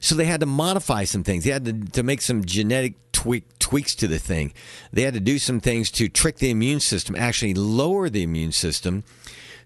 So 0.00 0.14
they 0.14 0.26
had 0.26 0.40
to 0.40 0.46
modify 0.46 1.04
some 1.04 1.24
things. 1.24 1.42
They 1.42 1.50
had 1.50 1.64
to, 1.64 1.72
to 1.72 2.02
make 2.04 2.22
some 2.22 2.44
genetic 2.44 2.94
tweak, 3.10 3.58
tweaks 3.58 3.96
to 3.96 4.06
the 4.06 4.20
thing. 4.20 4.52
They 4.92 5.02
had 5.02 5.14
to 5.14 5.20
do 5.20 5.40
some 5.40 5.58
things 5.58 5.90
to 5.92 6.08
trick 6.08 6.36
the 6.36 6.50
immune 6.50 6.78
system, 6.78 7.16
actually 7.16 7.54
lower 7.54 8.08
the 8.08 8.22
immune 8.22 8.52
system, 8.52 9.02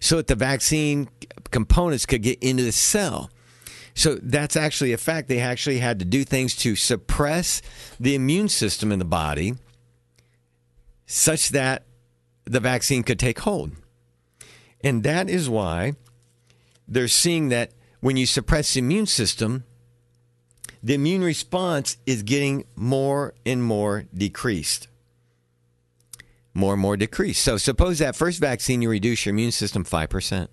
so 0.02 0.16
that 0.16 0.26
the 0.26 0.34
vaccine 0.34 1.08
components 1.52 2.06
could 2.06 2.22
get 2.22 2.42
into 2.42 2.64
the 2.64 2.72
cell. 2.72 3.30
So 3.94 4.16
that's 4.16 4.56
actually 4.56 4.92
a 4.92 4.98
fact. 4.98 5.28
They 5.28 5.38
actually 5.38 5.78
had 5.78 6.00
to 6.00 6.04
do 6.04 6.24
things 6.24 6.56
to 6.56 6.74
suppress 6.74 7.62
the 8.00 8.16
immune 8.16 8.48
system 8.48 8.90
in 8.90 8.98
the 8.98 9.04
body 9.04 9.54
such 11.06 11.50
that 11.50 11.84
the 12.44 12.58
vaccine 12.58 13.04
could 13.04 13.20
take 13.20 13.38
hold. 13.40 13.72
And 14.82 15.04
that 15.04 15.30
is 15.30 15.48
why 15.48 15.92
they're 16.88 17.06
seeing 17.06 17.50
that 17.50 17.70
when 18.00 18.16
you 18.16 18.26
suppress 18.26 18.74
the 18.74 18.80
immune 18.80 19.06
system, 19.06 19.62
the 20.82 20.94
immune 20.94 21.22
response 21.22 21.96
is 22.06 22.24
getting 22.24 22.64
more 22.74 23.34
and 23.46 23.62
more 23.62 24.06
decreased. 24.12 24.88
More 26.54 26.74
and 26.74 26.82
more 26.82 26.96
decreased. 26.96 27.42
So 27.42 27.56
suppose 27.56 27.98
that 27.98 28.16
first 28.16 28.40
vaccine 28.40 28.82
you 28.82 28.90
reduce 28.90 29.24
your 29.24 29.32
immune 29.32 29.52
system 29.52 29.84
5%. 29.84 30.48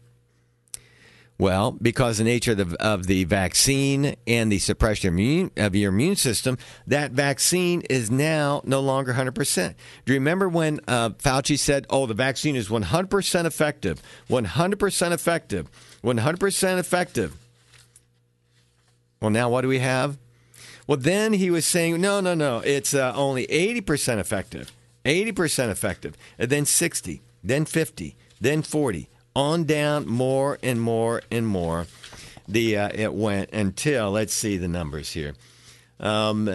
Well, 1.39 1.71
because 1.71 2.17
the 2.17 2.25
nature 2.25 2.51
of 2.51 2.57
the, 2.57 2.83
of 2.85 3.07
the 3.07 3.23
vaccine 3.23 4.17
and 4.27 4.51
the 4.51 4.59
suppression 4.59 5.07
of, 5.07 5.13
immune, 5.13 5.51
of 5.55 5.73
your 5.73 5.89
immune 5.89 6.17
system, 6.17 6.57
that 6.85 7.11
vaccine 7.11 7.81
is 7.89 8.11
now 8.11 8.61
no 8.65 8.81
longer 8.81 9.13
100%. 9.13 9.75
Do 10.05 10.13
you 10.13 10.19
remember 10.19 10.49
when 10.49 10.81
uh, 10.85 11.11
Fauci 11.11 11.57
said, 11.57 11.85
oh, 11.89 12.05
the 12.07 12.13
vaccine 12.13 12.57
is 12.57 12.67
100% 12.67 13.45
effective? 13.45 14.01
100% 14.29 15.11
effective. 15.13 15.69
100% 16.03 16.77
effective. 16.77 17.37
Well, 19.21 19.31
now 19.31 19.49
what 19.49 19.61
do 19.61 19.69
we 19.69 19.79
have? 19.79 20.17
Well, 20.87 20.97
then 20.97 21.31
he 21.31 21.49
was 21.49 21.65
saying, 21.65 22.01
no, 22.01 22.19
no, 22.19 22.33
no, 22.33 22.59
it's 22.59 22.93
uh, 22.93 23.13
only 23.15 23.47
80% 23.47 24.17
effective. 24.17 24.73
80% 25.05 25.69
effective. 25.69 26.15
And 26.37 26.49
then 26.49 26.65
60, 26.65 27.21
then 27.43 27.65
50, 27.65 28.15
then 28.39 28.61
40, 28.61 29.09
on 29.35 29.63
down 29.63 30.07
more 30.07 30.59
and 30.61 30.81
more 30.81 31.21
and 31.31 31.47
more. 31.47 31.87
The 32.47 32.77
uh, 32.77 32.89
it 32.93 33.13
went 33.13 33.51
until 33.53 34.11
let's 34.11 34.33
see 34.33 34.57
the 34.57 34.67
numbers 34.67 35.11
here. 35.11 35.35
Um, 35.99 36.49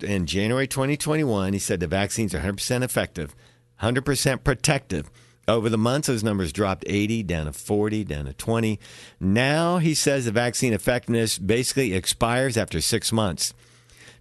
in 0.00 0.26
January 0.26 0.66
2021, 0.66 1.52
he 1.52 1.58
said 1.58 1.80
the 1.80 1.86
vaccines 1.86 2.34
are 2.34 2.40
100% 2.40 2.82
effective, 2.82 3.34
100% 3.82 4.44
protective. 4.44 5.10
Over 5.46 5.70
the 5.70 5.78
months, 5.78 6.08
those 6.08 6.22
numbers 6.22 6.52
dropped 6.52 6.84
80 6.86 7.22
down 7.22 7.46
to 7.46 7.52
40, 7.52 8.04
down 8.04 8.26
to 8.26 8.34
20. 8.34 8.78
Now 9.18 9.78
he 9.78 9.94
says 9.94 10.26
the 10.26 10.30
vaccine 10.30 10.74
effectiveness 10.74 11.38
basically 11.38 11.94
expires 11.94 12.56
after 12.56 12.80
six 12.80 13.12
months. 13.12 13.54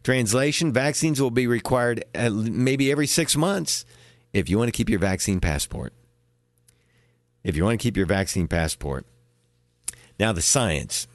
Translation 0.07 0.71
vaccines 0.71 1.21
will 1.21 1.31
be 1.31 1.47
required 1.47 2.05
maybe 2.15 2.89
every 2.93 3.07
six 3.07 3.35
months 3.35 3.83
if 4.31 4.49
you 4.49 4.57
want 4.57 4.69
to 4.69 4.71
keep 4.71 4.87
your 4.87 4.99
vaccine 4.99 5.41
passport. 5.41 5.91
If 7.43 7.57
you 7.57 7.65
want 7.65 7.77
to 7.77 7.83
keep 7.83 7.97
your 7.97 8.05
vaccine 8.05 8.47
passport. 8.47 9.05
Now, 10.17 10.31
the 10.31 10.41
science. 10.41 11.09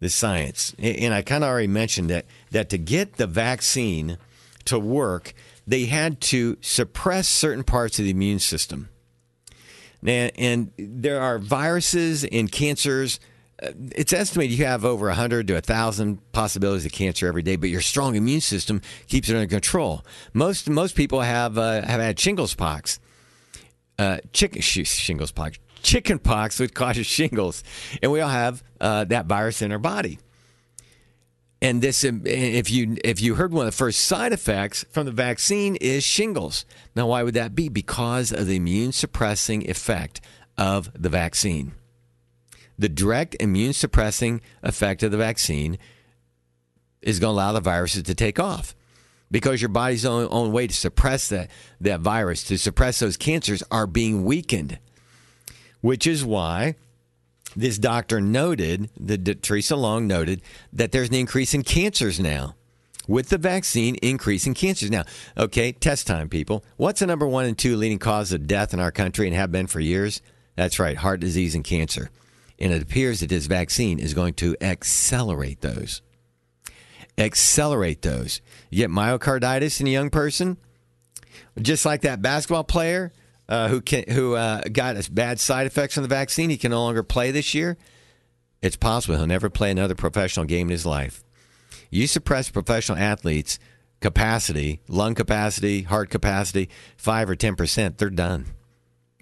The 0.00 0.10
science. 0.10 0.74
And 0.78 1.14
I 1.14 1.22
kind 1.22 1.42
of 1.42 1.48
already 1.48 1.66
mentioned 1.66 2.10
that, 2.10 2.26
that 2.50 2.68
to 2.68 2.76
get 2.76 3.14
the 3.14 3.26
vaccine 3.26 4.18
to 4.66 4.78
work, 4.78 5.32
they 5.66 5.86
had 5.86 6.20
to 6.20 6.58
suppress 6.60 7.26
certain 7.26 7.64
parts 7.64 7.98
of 7.98 8.04
the 8.04 8.10
immune 8.10 8.40
system. 8.40 8.90
And 10.06 10.72
there 10.76 11.22
are 11.22 11.38
viruses 11.38 12.22
and 12.22 12.52
cancers 12.52 13.18
it's 13.60 14.12
estimated 14.12 14.56
you 14.58 14.64
have 14.64 14.84
over 14.84 15.06
100 15.06 15.48
to 15.48 15.54
1,000 15.54 16.32
possibilities 16.32 16.86
of 16.86 16.92
cancer 16.92 17.26
every 17.26 17.42
day, 17.42 17.56
but 17.56 17.70
your 17.70 17.80
strong 17.80 18.14
immune 18.14 18.40
system 18.40 18.80
keeps 19.06 19.28
it 19.28 19.34
under 19.34 19.48
control. 19.48 20.04
Most 20.32 20.68
most 20.68 20.94
people 20.94 21.20
have 21.20 21.58
uh, 21.58 21.82
have 21.82 22.00
had 22.00 22.18
shingles 22.20 22.54
pox, 22.54 23.00
uh, 23.98 24.18
chicken 24.32 24.62
shingles 24.62 25.32
pox, 25.32 25.58
chicken 25.82 26.18
pox, 26.18 26.60
which 26.60 26.74
causes 26.74 27.06
shingles, 27.06 27.64
and 28.02 28.12
we 28.12 28.20
all 28.20 28.28
have 28.28 28.62
uh, 28.80 29.04
that 29.04 29.26
virus 29.26 29.60
in 29.60 29.72
our 29.72 29.78
body. 29.78 30.18
And 31.60 31.82
this, 31.82 32.04
um, 32.04 32.22
if 32.24 32.70
you 32.70 32.96
if 33.02 33.20
you 33.20 33.34
heard 33.34 33.52
one 33.52 33.66
of 33.66 33.72
the 33.72 33.76
first 33.76 34.00
side 34.00 34.32
effects 34.32 34.84
from 34.90 35.06
the 35.06 35.12
vaccine 35.12 35.74
is 35.76 36.04
shingles. 36.04 36.64
Now, 36.94 37.08
why 37.08 37.24
would 37.24 37.34
that 37.34 37.56
be? 37.56 37.68
Because 37.68 38.30
of 38.30 38.46
the 38.46 38.54
immune 38.54 38.92
suppressing 38.92 39.68
effect 39.68 40.20
of 40.56 40.92
the 40.94 41.08
vaccine 41.08 41.72
the 42.78 42.88
direct 42.88 43.36
immune 43.40 43.72
suppressing 43.72 44.40
effect 44.62 45.02
of 45.02 45.10
the 45.10 45.16
vaccine 45.16 45.78
is 47.02 47.18
going 47.18 47.32
to 47.32 47.34
allow 47.34 47.52
the 47.52 47.60
viruses 47.60 48.04
to 48.04 48.14
take 48.14 48.38
off 48.38 48.74
because 49.30 49.60
your 49.60 49.68
body's 49.68 50.04
own, 50.04 50.28
own 50.30 50.52
way 50.52 50.66
to 50.66 50.74
suppress 50.74 51.28
that, 51.28 51.50
that 51.80 52.00
virus, 52.00 52.44
to 52.44 52.58
suppress 52.58 52.98
those 52.98 53.16
cancers, 53.16 53.62
are 53.70 53.86
being 53.86 54.24
weakened. 54.24 54.78
Which 55.80 56.06
is 56.06 56.24
why 56.24 56.74
this 57.54 57.78
doctor 57.78 58.20
noted, 58.20 58.90
the, 58.98 59.16
the, 59.16 59.34
Theresa 59.34 59.76
Long 59.76 60.06
noted, 60.06 60.42
that 60.72 60.92
there's 60.92 61.08
an 61.08 61.14
increase 61.14 61.54
in 61.54 61.62
cancers 61.62 62.18
now. 62.18 62.54
With 63.06 63.30
the 63.30 63.38
vaccine, 63.38 63.96
increasing 64.02 64.52
cancers. 64.52 64.90
Now, 64.90 65.04
okay, 65.36 65.72
test 65.72 66.06
time, 66.06 66.28
people. 66.28 66.62
What's 66.76 67.00
the 67.00 67.06
number 67.06 67.26
one 67.26 67.46
and 67.46 67.56
two 67.56 67.74
leading 67.74 67.98
cause 67.98 68.32
of 68.32 68.46
death 68.46 68.74
in 68.74 68.80
our 68.80 68.92
country 68.92 69.26
and 69.26 69.34
have 69.34 69.50
been 69.50 69.66
for 69.66 69.80
years? 69.80 70.20
That's 70.56 70.78
right, 70.78 70.96
heart 70.96 71.20
disease 71.20 71.54
and 71.54 71.64
cancer. 71.64 72.10
And 72.58 72.72
it 72.72 72.82
appears 72.82 73.20
that 73.20 73.28
this 73.28 73.46
vaccine 73.46 73.98
is 73.98 74.14
going 74.14 74.34
to 74.34 74.56
accelerate 74.60 75.60
those. 75.60 76.02
Accelerate 77.16 78.02
those. 78.02 78.40
You 78.70 78.78
get 78.78 78.90
myocarditis 78.90 79.80
in 79.80 79.86
a 79.86 79.90
young 79.90 80.10
person, 80.10 80.56
just 81.60 81.86
like 81.86 82.02
that 82.02 82.20
basketball 82.20 82.64
player 82.64 83.12
uh, 83.48 83.68
who 83.68 83.80
can, 83.80 84.04
who 84.10 84.34
uh, 84.34 84.62
got 84.72 85.14
bad 85.14 85.40
side 85.40 85.66
effects 85.66 85.94
from 85.94 86.02
the 86.02 86.08
vaccine. 86.08 86.50
He 86.50 86.56
can 86.56 86.70
no 86.72 86.82
longer 86.82 87.02
play 87.02 87.30
this 87.30 87.54
year. 87.54 87.76
It's 88.60 88.76
possible 88.76 89.16
he'll 89.16 89.26
never 89.26 89.50
play 89.50 89.70
another 89.70 89.94
professional 89.94 90.46
game 90.46 90.66
in 90.66 90.72
his 90.72 90.86
life. 90.86 91.22
You 91.90 92.06
suppress 92.06 92.50
professional 92.50 92.98
athletes' 92.98 93.58
capacity, 94.00 94.80
lung 94.88 95.14
capacity, 95.14 95.82
heart 95.82 96.10
capacity, 96.10 96.68
five 96.96 97.30
or 97.30 97.36
ten 97.36 97.54
percent, 97.54 97.98
they're 97.98 98.10
done 98.10 98.46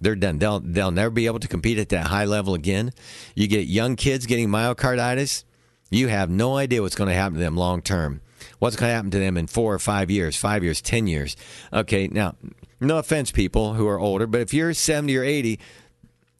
they're 0.00 0.17
done. 0.17 0.38
They'll 0.38 0.61
they'll 0.61 0.91
never 0.91 1.11
be 1.11 1.26
able 1.26 1.41
to 1.41 1.49
compete 1.49 1.79
at 1.79 1.88
that 1.91 2.07
high 2.07 2.25
level 2.25 2.55
again. 2.55 2.93
You 3.35 3.47
get 3.47 3.67
young 3.67 3.97
kids 3.97 4.26
getting 4.26 4.49
myocarditis. 4.49 5.45
You 5.91 6.09
have 6.09 6.29
no 6.29 6.57
idea 6.57 6.83
what's 6.83 6.97
going 6.97 7.09
to 7.09 7.15
happen 7.15 7.35
to 7.35 7.41
them 7.41 7.57
long 7.57 7.81
term. 7.81 8.21
What's 8.59 8.76
going 8.76 8.91
to 8.91 8.95
happen 8.95 9.11
to 9.12 9.19
them 9.19 9.37
in 9.37 9.47
four 9.47 9.73
or 9.73 9.79
five 9.79 10.11
years, 10.11 10.37
five 10.37 10.62
years, 10.62 10.81
ten 10.81 11.07
years? 11.07 11.37
Okay, 11.73 12.09
now, 12.09 12.35
no 12.81 12.99
offense, 12.99 13.31
people 13.31 13.75
who 13.75 13.87
are 13.87 13.99
older, 13.99 14.26
but 14.26 14.41
if 14.41 14.53
you're 14.53 14.75
70 14.75 15.17
or 15.17 15.25
80, 15.25 15.59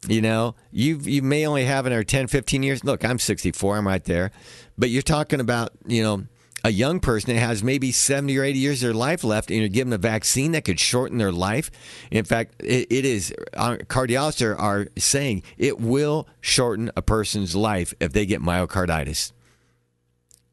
you 0.07 0.21
know, 0.21 0.55
you 0.71 0.97
you 0.97 1.21
may 1.21 1.45
only 1.45 1.65
have 1.65 1.85
another 1.85 2.03
10, 2.03 2.27
15 2.27 2.63
years. 2.63 2.83
Look, 2.83 3.03
I'm 3.03 3.19
64, 3.19 3.77
I'm 3.77 3.87
right 3.87 4.03
there. 4.03 4.31
But 4.77 4.89
you're 4.89 5.01
talking 5.01 5.39
about, 5.39 5.71
you 5.87 6.03
know, 6.03 6.23
a 6.67 6.69
young 6.69 6.99
person 6.99 7.33
that 7.33 7.39
has 7.39 7.63
maybe 7.63 7.93
70 7.93 8.37
or 8.37 8.43
80 8.43 8.59
years 8.59 8.83
of 8.83 8.87
their 8.87 8.93
life 8.93 9.23
left 9.23 9.49
and 9.49 9.59
you're 9.59 9.69
giving 9.69 9.93
a 9.93 9.97
vaccine 9.97 10.51
that 10.51 10.65
could 10.65 10.81
shorten 10.81 11.17
their 11.17 11.31
life. 11.31 11.71
In 12.11 12.25
fact, 12.25 12.55
it, 12.59 12.91
it 12.91 13.05
is, 13.05 13.33
cardiologists 13.53 14.45
are, 14.45 14.57
are 14.57 14.87
saying 14.97 15.43
it 15.57 15.79
will 15.79 16.27
shorten 16.41 16.91
a 16.97 17.01
person's 17.01 17.55
life 17.55 17.93
if 18.01 18.11
they 18.11 18.25
get 18.25 18.41
myocarditis. 18.41 19.31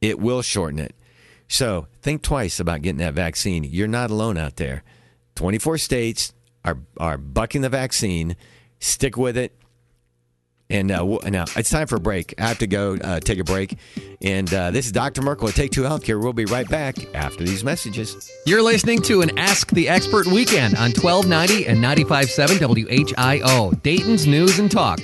It 0.00 0.20
will 0.20 0.42
shorten 0.42 0.78
it. 0.78 0.94
So 1.48 1.88
think 2.00 2.22
twice 2.22 2.60
about 2.60 2.82
getting 2.82 2.98
that 2.98 3.14
vaccine. 3.14 3.64
You're 3.64 3.88
not 3.88 4.12
alone 4.12 4.38
out 4.38 4.54
there. 4.54 4.84
24 5.34 5.78
states 5.78 6.32
are, 6.64 6.78
are 6.96 7.18
bucking 7.18 7.62
the 7.62 7.68
vaccine. 7.68 8.36
Stick 8.78 9.16
with 9.16 9.36
it. 9.36 9.52
And 10.70 10.90
uh, 10.90 11.04
now 11.24 11.44
it's 11.56 11.70
time 11.70 11.86
for 11.86 11.96
a 11.96 12.00
break. 12.00 12.34
I 12.38 12.48
have 12.48 12.58
to 12.58 12.66
go 12.66 12.96
uh, 12.96 13.20
take 13.20 13.38
a 13.38 13.44
break. 13.44 13.76
And 14.22 14.52
uh, 14.52 14.70
this 14.70 14.86
is 14.86 14.92
Dr. 14.92 15.22
Merkel 15.22 15.48
at 15.48 15.54
Take 15.54 15.70
Two 15.70 15.82
Healthcare. 15.82 16.20
We'll 16.20 16.32
be 16.32 16.46
right 16.46 16.68
back 16.68 16.96
after 17.14 17.44
these 17.44 17.62
messages. 17.62 18.30
You're 18.46 18.62
listening 18.62 19.02
to 19.02 19.20
an 19.20 19.38
Ask 19.38 19.70
the 19.70 19.88
Expert 19.88 20.26
weekend 20.26 20.76
on 20.76 20.92
1290 20.92 21.66
and 21.66 21.82
95.7 21.82 22.58
WHIO, 23.14 23.82
Dayton's 23.82 24.26
News 24.26 24.58
and 24.58 24.70
Talk. 24.70 25.00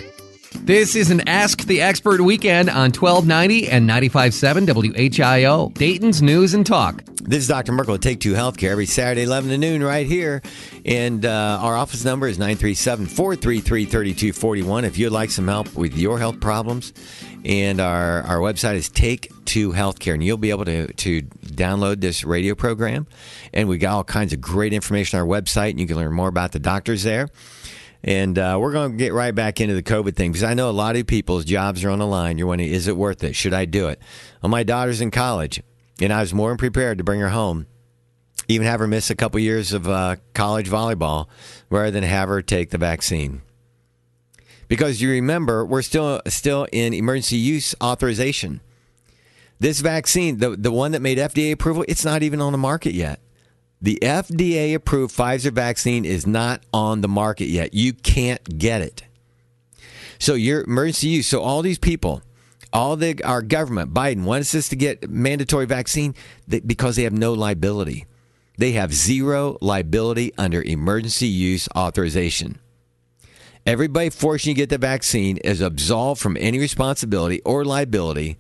This 0.71 0.95
is 0.95 1.11
an 1.11 1.29
Ask 1.29 1.65
the 1.65 1.81
Expert 1.81 2.21
weekend 2.21 2.71
on 2.71 2.93
1290 2.93 3.69
and 3.69 3.91
95.7 3.91 4.95
WHIO, 4.95 5.75
Dayton's 5.75 6.23
News 6.23 6.55
and 6.55 6.65
Talk. 6.65 7.03
This 7.23 7.43
is 7.43 7.49
Dr. 7.49 7.73
Merkel 7.73 7.97
at 7.97 8.03
Take 8.03 8.21
Two 8.21 8.35
Healthcare 8.35 8.71
every 8.71 8.87
Saturday, 8.87 9.25
11 9.25 9.51
to 9.51 9.59
noon, 9.59 9.83
right 9.83 10.07
here. 10.07 10.43
And 10.85 11.27
uh, 11.27 11.59
our 11.61 11.75
office 11.75 12.05
number 12.05 12.29
is 12.29 12.39
937 12.39 13.07
433 13.07 13.85
3241 13.85 14.85
if 14.85 14.97
you'd 14.97 15.11
like 15.11 15.33
some 15.33 15.49
help 15.49 15.75
with 15.75 15.99
your 15.99 16.21
health 16.21 16.39
problems. 16.39 16.93
And 17.45 17.81
our, 17.81 18.23
our 18.23 18.39
website 18.39 18.77
is 18.77 18.89
Take 18.89 19.33
Two 19.47 19.73
Healthcare, 19.73 20.15
and 20.15 20.23
you'll 20.23 20.37
be 20.37 20.51
able 20.51 20.67
to, 20.67 20.93
to 20.93 21.23
download 21.23 22.01
this 22.01 22.23
radio 22.23 22.55
program. 22.55 23.09
And 23.53 23.69
we 23.69 23.79
got 23.79 23.93
all 23.93 24.05
kinds 24.05 24.33
of 24.33 24.41
great 24.41 24.73
information 24.73 25.19
on 25.19 25.29
our 25.29 25.41
website, 25.41 25.71
and 25.71 25.81
you 25.81 25.89
can 25.89 25.97
learn 25.97 26.13
more 26.13 26.29
about 26.29 26.53
the 26.53 26.61
doctors 26.61 27.03
there. 27.03 27.29
And 28.03 28.39
uh, 28.39 28.57
we're 28.59 28.73
going 28.73 28.93
to 28.93 28.97
get 28.97 29.13
right 29.13 29.35
back 29.35 29.61
into 29.61 29.75
the 29.75 29.83
COVID 29.83 30.17
thing 30.17 30.33
because 30.33 30.43
I 30.43 30.55
know 30.55 30.71
a 30.71 30.73
lot 30.73 30.97
of 30.97 31.07
people's 31.07 31.45
jobs 31.45 31.85
are 31.85 31.91
on 31.91 31.99
the 31.99 32.07
line. 32.07 32.39
You're 32.39 32.47
wondering, 32.47 32.71
is 32.71 32.89
it 32.89 32.97
worth 32.97 33.23
it? 33.23 33.37
Should 33.37 33.53
I 33.53 33.67
do 33.67 33.89
it? 33.89 34.01
Well, 34.43 34.49
my 34.49 34.63
daughter's 34.63 35.01
in 35.01 35.11
college, 35.11 35.63
and 36.01 36.13
I 36.13 36.21
was 36.21 36.33
more 36.33 36.51
than 36.51 36.57
prepared 36.57 36.99
to 36.99 37.05
bring 37.05 37.21
her 37.21 37.29
home, 37.29 37.67
even 38.49 38.67
have 38.67 38.81
her 38.81 38.87
miss 38.87 39.11
a 39.11 39.15
couple 39.15 39.39
years 39.41 39.73
of 39.73 39.87
uh, 39.87 40.17
college 40.33 40.69
volleyball, 40.69 41.27
rather 41.69 41.91
than 41.91 42.05
have 42.05 42.31
her 42.31 42.41
take 42.41 42.71
the 42.71 42.79
vaccine. 42.79 43.43
Because 44.67 45.03
you 45.03 45.11
remember, 45.11 45.67
we're 45.67 45.83
still 45.83 46.23
still 46.29 46.67
in 46.73 46.95
emergency 46.95 47.37
use 47.37 47.75
authorization. 47.83 48.61
This 49.59 49.81
vaccine, 49.81 50.39
the 50.39 50.51
the 50.51 50.71
one 50.71 50.93
that 50.93 51.03
made 51.03 51.19
FDA 51.19 51.53
approval, 51.53 51.85
it's 51.87 52.05
not 52.05 52.23
even 52.23 52.41
on 52.41 52.53
the 52.53 52.59
market 52.59 52.95
yet. 52.95 53.21
The 53.83 53.99
FDA 54.03 54.75
approved 54.75 55.17
Pfizer 55.17 55.53
vaccine 55.53 56.05
is 56.05 56.27
not 56.27 56.63
on 56.73 57.01
the 57.01 57.09
market 57.09 57.47
yet. 57.47 57.73
You 57.73 57.95
can't 57.95 58.59
get 58.59 58.83
it. 58.83 59.05
So 60.19 60.35
your 60.35 60.63
emergency 60.63 61.09
use. 61.09 61.27
So 61.27 61.41
all 61.41 61.63
these 61.63 61.79
people, 61.79 62.23
all 62.75 62.97
the 62.97 63.23
our 63.25 63.41
government, 63.41 63.95
Biden 63.95 64.25
wants 64.25 64.55
us 64.55 64.69
to 64.69 64.77
get 64.77 65.09
mandatory 65.09 65.65
vaccine 65.65 66.15
because 66.47 66.97
they 66.97 67.05
have 67.05 67.15
no 67.15 67.33
liability. 67.33 68.05
They 68.59 68.73
have 68.73 68.93
zero 68.93 69.57
liability 69.63 70.35
under 70.37 70.63
emergency 70.63 71.29
use 71.29 71.67
authorization. 71.75 72.59
Everybody 73.65 74.11
forcing 74.11 74.51
you 74.51 74.55
to 74.55 74.59
get 74.61 74.69
the 74.69 74.79
vaccine 74.79 75.39
is 75.39 75.63
absolved 75.63 76.21
from 76.21 76.37
any 76.39 76.59
responsibility 76.59 77.41
or 77.43 77.65
liability 77.65 78.37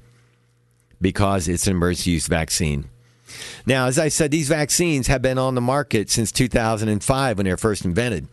because 1.00 1.49
it's 1.49 1.66
an 1.66 1.76
emergency 1.76 2.11
use 2.11 2.26
vaccine. 2.26 2.90
Now, 3.67 3.87
as 3.87 3.99
I 3.99 4.09
said, 4.09 4.31
these 4.31 4.49
vaccines 4.49 5.07
have 5.07 5.23
been 5.23 5.39
on 5.39 5.55
the 5.55 5.61
market 5.61 6.11
since 6.11 6.33
2005 6.33 7.37
when 7.37 7.45
they 7.45 7.51
were 7.51 7.57
first 7.57 7.85
invented. 7.85 8.29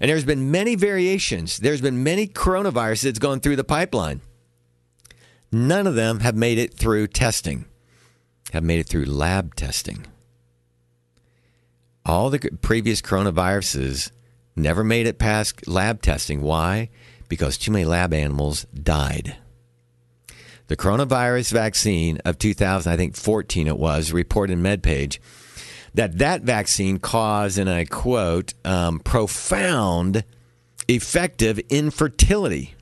And 0.00 0.08
there's 0.08 0.24
been 0.24 0.50
many 0.50 0.74
variations. 0.74 1.58
There's 1.58 1.80
been 1.80 2.02
many 2.02 2.26
coronaviruses 2.26 3.02
that's 3.02 3.18
gone 3.18 3.40
through 3.40 3.56
the 3.56 3.64
pipeline. 3.64 4.20
None 5.50 5.86
of 5.86 5.94
them 5.94 6.20
have 6.20 6.36
made 6.36 6.58
it 6.58 6.74
through 6.74 7.08
testing. 7.08 7.64
have 8.52 8.64
made 8.64 8.80
it 8.80 8.86
through 8.86 9.04
lab 9.04 9.54
testing. 9.54 10.06
All 12.06 12.30
the 12.30 12.38
previous 12.62 13.02
coronaviruses 13.02 14.10
never 14.56 14.82
made 14.82 15.06
it 15.06 15.18
past 15.18 15.68
lab 15.68 16.00
testing. 16.00 16.40
Why? 16.40 16.88
Because 17.28 17.58
too 17.58 17.70
many 17.70 17.84
lab 17.84 18.14
animals 18.14 18.64
died. 18.72 19.36
The 20.68 20.76
coronavirus 20.76 21.52
vaccine 21.52 22.18
of 22.24 22.38
2000, 22.38 22.92
I 22.92 22.96
think 22.96 23.16
14 23.16 23.66
it 23.66 23.78
was, 23.78 24.12
reported 24.12 24.52
in 24.54 24.62
MedPage 24.62 25.18
that 25.94 26.18
that 26.18 26.42
vaccine 26.42 26.98
caused, 26.98 27.58
and 27.58 27.68
I 27.68 27.84
quote, 27.84 28.54
um, 28.64 29.00
profound 29.00 30.24
effective 30.86 31.58
infertility. 31.70 32.74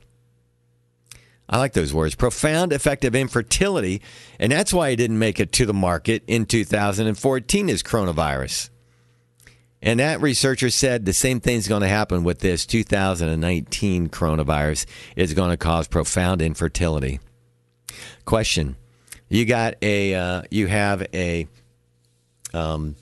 I 1.49 1.57
like 1.57 1.73
those 1.73 1.93
words. 1.93 2.15
Profound 2.15 2.73
effective 2.73 3.15
infertility. 3.15 4.01
And 4.39 4.51
that's 4.51 4.73
why 4.73 4.89
it 4.89 4.97
didn't 4.97 5.19
make 5.19 5.39
it 5.39 5.51
to 5.53 5.65
the 5.65 5.73
market 5.73 6.23
in 6.27 6.45
2014 6.45 7.69
is 7.69 7.83
coronavirus. 7.83 8.69
And 9.81 9.99
that 9.99 10.21
researcher 10.21 10.69
said 10.69 11.05
the 11.05 11.13
same 11.13 11.39
thing's 11.39 11.67
going 11.67 11.83
to 11.83 11.87
happen 11.87 12.23
with 12.23 12.39
this 12.39 12.65
2019 12.65 14.09
coronavirus. 14.09 14.85
It's 15.15 15.33
going 15.33 15.51
to 15.51 15.57
cause 15.57 15.87
profound 15.87 16.41
infertility. 16.41 17.19
Question: 18.25 18.75
You 19.29 19.45
got 19.45 19.75
a 19.81 20.13
uh, 20.13 20.41
you 20.51 20.67
have 20.67 21.07
a 21.13 21.47
um, 22.53 22.95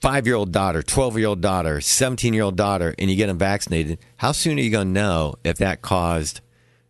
five 0.00 0.26
year 0.26 0.36
old 0.36 0.52
daughter, 0.52 0.82
12 0.82 1.18
year 1.18 1.28
old 1.28 1.40
daughter, 1.40 1.80
17 1.80 2.32
year 2.34 2.42
old 2.42 2.56
daughter, 2.56 2.94
and 2.98 3.10
you 3.10 3.16
get 3.16 3.26
them 3.26 3.38
vaccinated, 3.38 3.98
how 4.18 4.32
soon 4.32 4.58
are 4.58 4.62
you 4.62 4.70
going 4.70 4.88
to 4.88 4.92
know 4.92 5.34
if 5.44 5.58
that 5.58 5.82
caused 5.82 6.40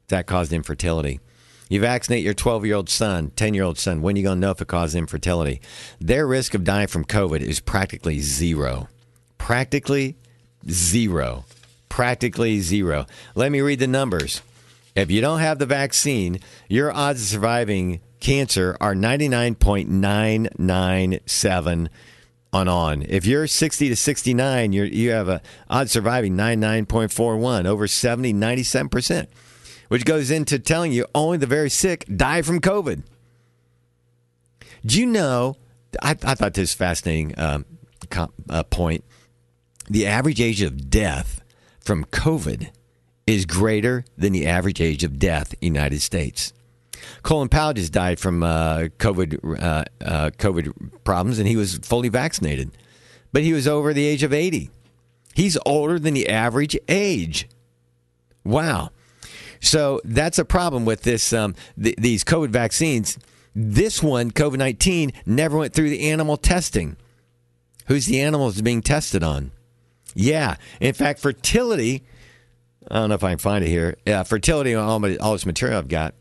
if 0.02 0.08
that 0.08 0.26
caused 0.26 0.52
infertility? 0.52 1.20
You 1.68 1.80
vaccinate 1.80 2.24
your 2.24 2.34
12 2.34 2.64
year 2.64 2.76
old 2.76 2.88
son, 2.88 3.30
10 3.36 3.54
year 3.54 3.64
old 3.64 3.78
son, 3.78 4.00
when 4.00 4.14
are 4.14 4.18
you 4.18 4.24
going 4.24 4.36
to 4.36 4.40
know 4.40 4.52
if 4.52 4.60
it 4.60 4.68
caused 4.68 4.94
infertility? 4.96 5.60
Their 6.00 6.26
risk 6.26 6.54
of 6.54 6.64
dying 6.64 6.88
from 6.88 7.04
COVID 7.04 7.40
is 7.40 7.60
practically 7.60 8.20
zero. 8.20 8.88
Practically 9.36 10.16
zero. 10.70 11.44
Practically 11.88 12.60
zero. 12.60 13.06
Let 13.34 13.52
me 13.52 13.60
read 13.60 13.80
the 13.80 13.86
numbers. 13.86 14.42
If 14.98 15.10
you 15.12 15.20
don't 15.20 15.38
have 15.38 15.60
the 15.60 15.66
vaccine, 15.66 16.40
your 16.68 16.92
odds 16.92 17.22
of 17.22 17.28
surviving 17.28 18.00
cancer 18.18 18.76
are 18.80 18.94
99.997 18.94 21.88
on 22.52 22.68
on. 22.68 23.02
If 23.02 23.24
you're 23.24 23.46
60 23.46 23.90
to 23.90 23.96
69, 23.96 24.72
you 24.72 24.82
you 24.82 25.10
have 25.10 25.28
a 25.28 25.40
odds 25.70 25.92
surviving 25.92 26.36
99.41, 26.36 27.66
over 27.66 27.86
70, 27.86 28.34
97%, 28.34 29.28
which 29.86 30.04
goes 30.04 30.32
into 30.32 30.58
telling 30.58 30.90
you 30.90 31.06
only 31.14 31.38
the 31.38 31.46
very 31.46 31.70
sick 31.70 32.04
die 32.16 32.42
from 32.42 32.60
COVID. 32.60 33.04
Do 34.84 34.98
you 34.98 35.06
know? 35.06 35.54
I, 36.02 36.16
I 36.24 36.34
thought 36.34 36.54
this 36.54 36.74
fascinating 36.74 37.38
um, 37.38 37.66
uh, 38.50 38.64
point. 38.64 39.04
The 39.88 40.08
average 40.08 40.40
age 40.40 40.60
of 40.60 40.90
death 40.90 41.40
from 41.78 42.04
COVID 42.06 42.72
is 43.28 43.46
greater 43.46 44.04
than 44.16 44.32
the 44.32 44.46
average 44.46 44.80
age 44.80 45.04
of 45.04 45.18
death 45.18 45.52
in 45.54 45.72
the 45.72 45.78
United 45.78 46.00
States. 46.02 46.52
Colin 47.22 47.48
Powell 47.48 47.72
just 47.72 47.92
died 47.92 48.18
from 48.18 48.42
uh, 48.42 48.88
COVID 48.98 49.62
uh, 49.62 49.84
uh, 50.04 50.30
COVID 50.30 51.04
problems, 51.04 51.38
and 51.38 51.48
he 51.48 51.56
was 51.56 51.78
fully 51.78 52.08
vaccinated, 52.08 52.70
but 53.32 53.42
he 53.42 53.52
was 53.52 53.66
over 53.66 53.92
the 53.92 54.06
age 54.06 54.22
of 54.22 54.32
eighty. 54.32 54.70
He's 55.34 55.58
older 55.64 55.98
than 55.98 56.14
the 56.14 56.28
average 56.28 56.76
age. 56.88 57.48
Wow. 58.44 58.90
So 59.60 60.00
that's 60.04 60.38
a 60.38 60.44
problem 60.44 60.84
with 60.84 61.02
this 61.02 61.32
um, 61.32 61.54
th- 61.80 61.96
these 61.96 62.24
COVID 62.24 62.50
vaccines. 62.50 63.18
This 63.54 64.02
one, 64.02 64.30
COVID 64.30 64.58
nineteen, 64.58 65.12
never 65.26 65.56
went 65.56 65.74
through 65.74 65.90
the 65.90 66.10
animal 66.10 66.36
testing. 66.36 66.96
Who's 67.86 68.06
the 68.06 68.20
animals 68.20 68.60
being 68.60 68.82
tested 68.82 69.22
on? 69.22 69.50
Yeah, 70.14 70.56
in 70.80 70.94
fact, 70.94 71.20
fertility. 71.20 72.04
I 72.90 72.96
don't 72.96 73.08
know 73.10 73.14
if 73.14 73.24
I 73.24 73.30
can 73.30 73.38
find 73.38 73.64
it 73.64 73.68
here. 73.68 73.96
Yeah, 74.06 74.22
fertility 74.22 74.74
all, 74.74 75.04
all 75.20 75.32
this 75.32 75.46
material 75.46 75.78
I've 75.78 75.88
got 75.88 76.14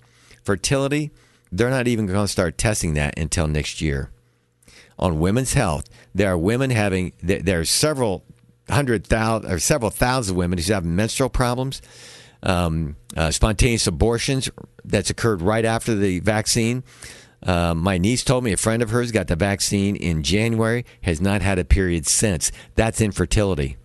fertility, 0.43 1.11
they're 1.51 1.69
not 1.69 1.87
even 1.87 2.05
going 2.07 2.25
to 2.25 2.27
start 2.27 2.57
testing 2.57 2.93
that 2.95 3.17
until 3.17 3.47
next 3.47 3.81
year. 3.81 4.11
On 4.99 5.19
women's 5.19 5.53
health, 5.53 5.85
there 6.13 6.31
are 6.31 6.37
women 6.37 6.71
having, 6.71 7.13
there 7.21 7.59
are 7.59 7.65
several 7.65 8.23
hundred 8.69 9.05
thousand 9.05 9.51
or 9.51 9.59
several 9.59 9.91
thousand 9.91 10.35
women 10.35 10.59
who 10.59 10.73
have 10.73 10.83
menstrual 10.83 11.29
problems, 11.29 11.81
um, 12.43 12.95
uh, 13.15 13.31
spontaneous 13.31 13.87
abortions 13.87 14.49
that's 14.83 15.09
occurred 15.09 15.41
right 15.41 15.65
after 15.65 15.95
the 15.95 16.19
vaccine. 16.19 16.83
Uh, 17.43 17.73
my 17.73 17.97
niece 17.97 18.23
told 18.23 18.43
me 18.43 18.51
a 18.51 18.57
friend 18.57 18.81
of 18.81 18.89
hers 18.89 19.11
got 19.11 19.27
the 19.27 19.35
vaccine 19.35 19.95
in 19.95 20.23
January, 20.23 20.83
has 21.03 21.21
not 21.21 21.41
had 21.41 21.59
a 21.59 21.65
period 21.65 22.07
since. 22.07 22.51
That's 22.75 22.99
infertility. 22.99 23.77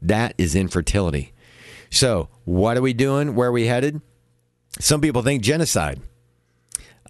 That 0.00 0.34
is 0.38 0.54
infertility. 0.54 1.32
So, 1.90 2.28
what 2.44 2.76
are 2.76 2.82
we 2.82 2.92
doing? 2.92 3.34
Where 3.34 3.48
are 3.48 3.52
we 3.52 3.66
headed? 3.66 4.00
Some 4.78 5.00
people 5.00 5.22
think 5.22 5.42
genocide. 5.42 6.00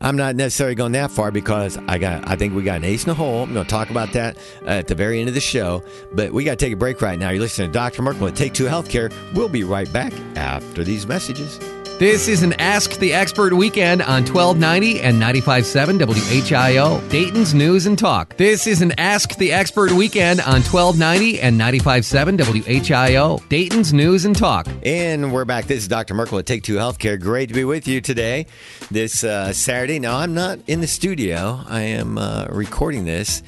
I'm 0.01 0.17
not 0.17 0.37
necessarily 0.37 0.77
going 0.77 0.93
that 0.93 1.11
far 1.11 1.33
because 1.33 1.77
I 1.89 1.99
got 1.99 2.29
I 2.29 2.37
think 2.37 2.55
we 2.55 2.63
got 2.63 2.77
an 2.77 2.85
ace 2.85 3.03
in 3.03 3.09
the 3.09 3.15
hole. 3.15 3.43
I'm 3.43 3.53
going 3.53 3.67
to 3.67 3.71
talk 3.71 3.91
about 3.91 4.13
that 4.13 4.37
at 4.65 4.87
the 4.87 4.95
very 4.95 5.19
end 5.19 5.29
of 5.29 5.35
the 5.35 5.41
show. 5.41 5.83
But 6.13 6.33
we 6.33 6.45
got 6.45 6.59
to 6.59 6.65
take 6.65 6.73
a 6.73 6.77
break 6.77 7.03
right 7.03 7.19
now. 7.19 7.31
You're 7.31 7.41
listening 7.41 7.71
to 7.71 7.73
Dr. 7.73 8.03
Merkel 8.03 8.25
with 8.25 8.37
Take 8.37 8.55
Two 8.55 8.67
Healthcare. 8.67 9.13
We'll 9.35 9.49
be 9.49 9.65
right 9.65 9.93
back 9.93 10.13
after 10.37 10.85
these 10.85 11.07
messages. 11.07 11.59
This 11.99 12.29
is 12.29 12.45
an 12.45 12.53
Ask 12.61 12.93
the 12.99 13.13
Expert 13.13 13.53
weekend 13.53 14.03
on 14.03 14.25
1290 14.25 15.01
and 15.01 15.21
95.7 15.21 15.99
WHIO, 15.99 17.09
Dayton's 17.11 17.55
News 17.55 17.87
and 17.87 17.99
Talk. 17.99 18.37
This 18.37 18.69
is 18.69 18.83
an 18.83 18.93
Ask 19.01 19.35
the 19.35 19.51
Expert 19.51 19.91
weekend 19.91 20.39
on 20.39 20.63
1290 20.63 21.41
and 21.41 21.61
95.7 21.61 22.39
WHIO, 22.39 23.49
Dayton's 23.49 23.93
News 23.93 24.25
and 24.25 24.37
Talk. 24.37 24.69
And 24.85 25.33
we're 25.33 25.45
back. 25.45 25.65
This 25.65 25.79
is 25.79 25.89
Dr. 25.89 26.15
Merkel 26.15 26.39
at 26.39 26.47
Take 26.47 26.63
Two 26.63 26.77
Healthcare. 26.77 27.21
Great 27.21 27.49
to 27.49 27.55
be 27.57 27.65
with 27.65 27.89
you 27.89 28.01
today, 28.01 28.47
this 28.93 29.25
uh, 29.25 29.53
Saturday. 29.53 29.99
Now, 29.99 30.19
I'm 30.19 30.35
not 30.35 30.61
in 30.69 30.81
the 30.81 30.87
studio, 30.87 31.65
I 31.67 31.81
am 31.81 32.17
uh, 32.17 32.47
recording 32.49 33.07
this. 33.07 33.43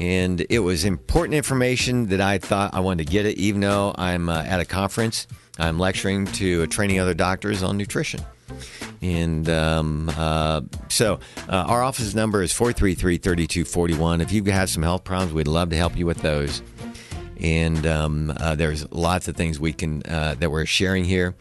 And 0.00 0.44
it 0.50 0.58
was 0.58 0.84
important 0.84 1.34
information 1.34 2.08
that 2.08 2.20
I 2.20 2.38
thought 2.38 2.74
I 2.74 2.80
wanted 2.80 3.06
to 3.06 3.12
get 3.12 3.24
it, 3.24 3.38
even 3.38 3.60
though 3.60 3.94
I'm 3.96 4.28
uh, 4.28 4.42
at 4.42 4.58
a 4.58 4.64
conference. 4.64 5.28
I'm 5.58 5.78
lecturing 5.78 6.26
to 6.26 6.66
training 6.66 6.98
other 6.98 7.14
doctors 7.14 7.62
on 7.62 7.76
nutrition. 7.76 8.20
And 9.00 9.48
um, 9.48 10.10
uh, 10.16 10.62
so 10.88 11.20
uh, 11.48 11.64
our 11.66 11.82
office 11.82 12.14
number 12.14 12.42
is 12.42 12.52
433 12.52 13.18
3241. 13.18 14.20
If 14.20 14.32
you 14.32 14.42
have 14.44 14.70
some 14.70 14.82
health 14.82 15.04
problems, 15.04 15.32
we'd 15.32 15.46
love 15.46 15.70
to 15.70 15.76
help 15.76 15.96
you 15.96 16.06
with 16.06 16.22
those. 16.22 16.62
And 17.40 17.86
um, 17.86 18.32
uh, 18.38 18.54
there's 18.54 18.90
lots 18.92 19.28
of 19.28 19.36
things 19.36 19.60
we 19.60 19.72
can 19.72 20.02
uh, 20.06 20.36
that 20.38 20.50
we're 20.50 20.66
sharing 20.66 21.04
here. 21.04 21.34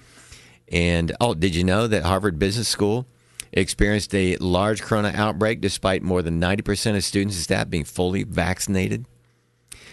And 0.72 1.16
oh, 1.22 1.34
did 1.34 1.56
you 1.56 1.64
know 1.64 1.88
that 1.88 2.04
Harvard 2.04 2.40
Business 2.40 2.68
School 2.68 3.08
experienced 3.52 4.14
a 4.16 4.38
large 4.38 4.82
corona 4.82 5.12
outbreak 5.16 5.62
despite 5.62 6.02
more 6.02 6.22
than 6.22 6.42
90% 6.42 6.96
of 6.96 7.04
students 7.04 7.36
and 7.36 7.44
staff 7.44 7.70
being 7.70 7.84
fully 7.84 8.24
vaccinated? 8.24 9.06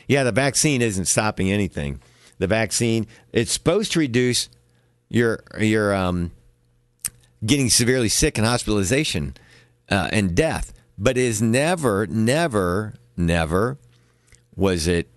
Yeah, 0.09 0.25
the 0.25 0.33
vaccine 0.33 0.83
isn't 0.83 1.05
stopping 1.05 1.53
anything 1.53 2.01
the 2.41 2.49
vaccine. 2.49 3.07
It's 3.33 3.53
supposed 3.53 3.93
to 3.93 4.01
reduce 4.01 4.49
your 5.09 5.45
your 5.61 5.95
um, 5.95 6.33
getting 7.47 7.71
severely 7.71 8.09
sick 8.09 8.37
and 8.37 8.47
hospitalization 8.47 9.35
uh, 9.89 10.09
and 10.13 10.35
death, 10.35 10.73
but 10.99 11.17
is 11.17 11.41
never, 11.41 12.07
never, 12.09 12.95
never 13.17 13.79
was 14.57 14.89
it 14.89 15.09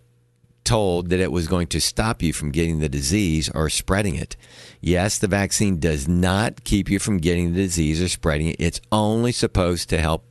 told 0.63 1.09
that 1.09 1.19
it 1.19 1.31
was 1.31 1.47
going 1.47 1.67
to 1.67 1.81
stop 1.81 2.21
you 2.21 2.31
from 2.31 2.51
getting 2.51 2.79
the 2.79 2.87
disease 2.87 3.49
or 3.49 3.69
spreading 3.69 4.15
it. 4.15 4.37
Yes, 4.79 5.17
the 5.17 5.27
vaccine 5.27 5.79
does 5.79 6.07
not 6.07 6.63
keep 6.63 6.89
you 6.89 6.99
from 6.99 7.17
getting 7.17 7.53
the 7.53 7.63
disease 7.63 8.01
or 8.01 8.07
spreading 8.07 8.47
it. 8.47 8.55
It's 8.59 8.81
only 8.91 9.31
supposed 9.31 9.89
to 9.89 9.97
help 9.97 10.25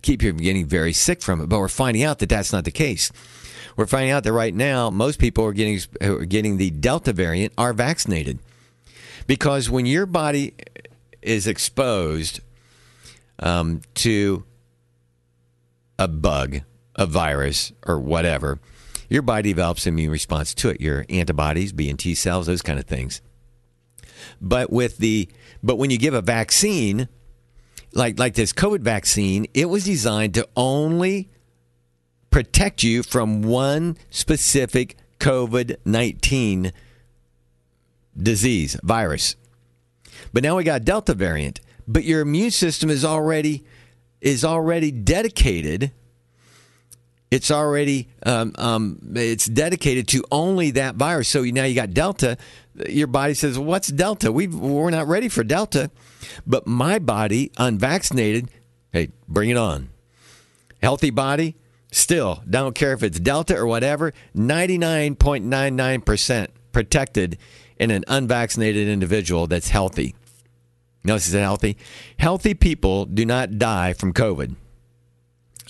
keep 0.00 0.22
you 0.22 0.32
from 0.32 0.42
getting 0.42 0.66
very 0.66 0.92
sick 0.92 1.20
from 1.20 1.40
it. 1.40 1.48
But 1.48 1.58
we're 1.58 1.68
finding 1.68 2.02
out 2.02 2.18
that 2.20 2.28
that's 2.30 2.52
not 2.52 2.64
the 2.64 2.70
case. 2.70 3.12
We're 3.76 3.86
finding 3.86 4.10
out 4.10 4.24
that 4.24 4.32
right 4.32 4.54
now, 4.54 4.90
most 4.90 5.18
people 5.18 5.44
are 5.44 5.52
getting 5.52 5.80
are 6.00 6.24
getting 6.24 6.56
the 6.56 6.70
Delta 6.70 7.12
variant 7.12 7.52
are 7.58 7.72
vaccinated 7.72 8.38
because 9.26 9.68
when 9.68 9.86
your 9.86 10.06
body 10.06 10.54
is 11.22 11.46
exposed 11.46 12.40
um, 13.38 13.80
to 13.94 14.44
a 15.98 16.08
bug, 16.08 16.60
a 16.94 17.06
virus, 17.06 17.72
or 17.86 17.98
whatever, 17.98 18.60
your 19.08 19.22
body 19.22 19.50
develops 19.50 19.86
an 19.86 19.94
immune 19.94 20.10
response 20.10 20.54
to 20.54 20.68
it. 20.70 20.80
Your 20.80 21.04
antibodies, 21.08 21.72
B 21.72 21.90
and 21.90 21.98
T 21.98 22.14
cells, 22.14 22.46
those 22.46 22.62
kind 22.62 22.78
of 22.78 22.84
things. 22.84 23.20
But 24.40 24.70
with 24.70 24.98
the 24.98 25.28
but 25.62 25.76
when 25.76 25.90
you 25.90 25.98
give 25.98 26.14
a 26.14 26.22
vaccine, 26.22 27.08
like 27.92 28.18
like 28.18 28.34
this 28.34 28.52
COVID 28.52 28.80
vaccine, 28.80 29.46
it 29.54 29.68
was 29.68 29.84
designed 29.84 30.34
to 30.34 30.48
only 30.56 31.30
protect 32.34 32.82
you 32.82 33.04
from 33.04 33.42
one 33.42 33.96
specific 34.10 34.96
COVID 35.20 35.76
19 35.84 36.72
disease, 38.20 38.76
virus. 38.82 39.36
But 40.32 40.42
now 40.42 40.56
we 40.56 40.64
got 40.64 40.84
Delta 40.84 41.14
variant, 41.14 41.60
but 41.86 42.02
your 42.02 42.22
immune 42.22 42.50
system 42.50 42.90
is 42.90 43.04
already 43.04 43.62
is 44.20 44.44
already 44.44 44.90
dedicated. 44.90 45.92
It's 47.30 47.52
already 47.52 48.08
um, 48.26 48.52
um, 48.58 48.98
it's 49.14 49.46
dedicated 49.46 50.08
to 50.08 50.24
only 50.32 50.72
that 50.72 50.96
virus. 50.96 51.28
So 51.28 51.42
now 51.42 51.62
you 51.62 51.76
got 51.76 51.94
Delta. 51.94 52.36
Your 52.88 53.06
body 53.06 53.34
says, 53.34 53.60
"What's 53.60 53.86
Delta? 53.86 54.32
We 54.32 54.48
we're 54.48 54.90
not 54.90 55.06
ready 55.06 55.28
for 55.28 55.44
Delta." 55.44 55.88
But 56.44 56.66
my 56.66 56.98
body, 56.98 57.52
unvaccinated, 57.58 58.50
hey, 58.92 59.10
bring 59.28 59.50
it 59.50 59.56
on. 59.56 59.90
Healthy 60.82 61.10
body, 61.10 61.54
still 61.94 62.42
don't 62.48 62.74
care 62.74 62.92
if 62.92 63.02
it's 63.02 63.20
Delta 63.20 63.56
or 63.56 63.66
whatever. 63.66 64.12
Ninety 64.34 64.78
nine 64.78 65.14
point 65.14 65.44
nine 65.44 65.76
nine 65.76 66.00
percent 66.00 66.50
protected 66.72 67.38
in 67.78 67.90
an 67.90 68.04
unvaccinated 68.08 68.88
individual 68.88 69.46
that's 69.46 69.68
healthy. 69.68 70.14
Notice 71.04 71.26
it's 71.26 71.34
healthy. 71.34 71.76
Healthy 72.18 72.54
people 72.54 73.04
do 73.04 73.26
not 73.26 73.58
die 73.58 73.92
from 73.92 74.12
COVID. 74.12 74.56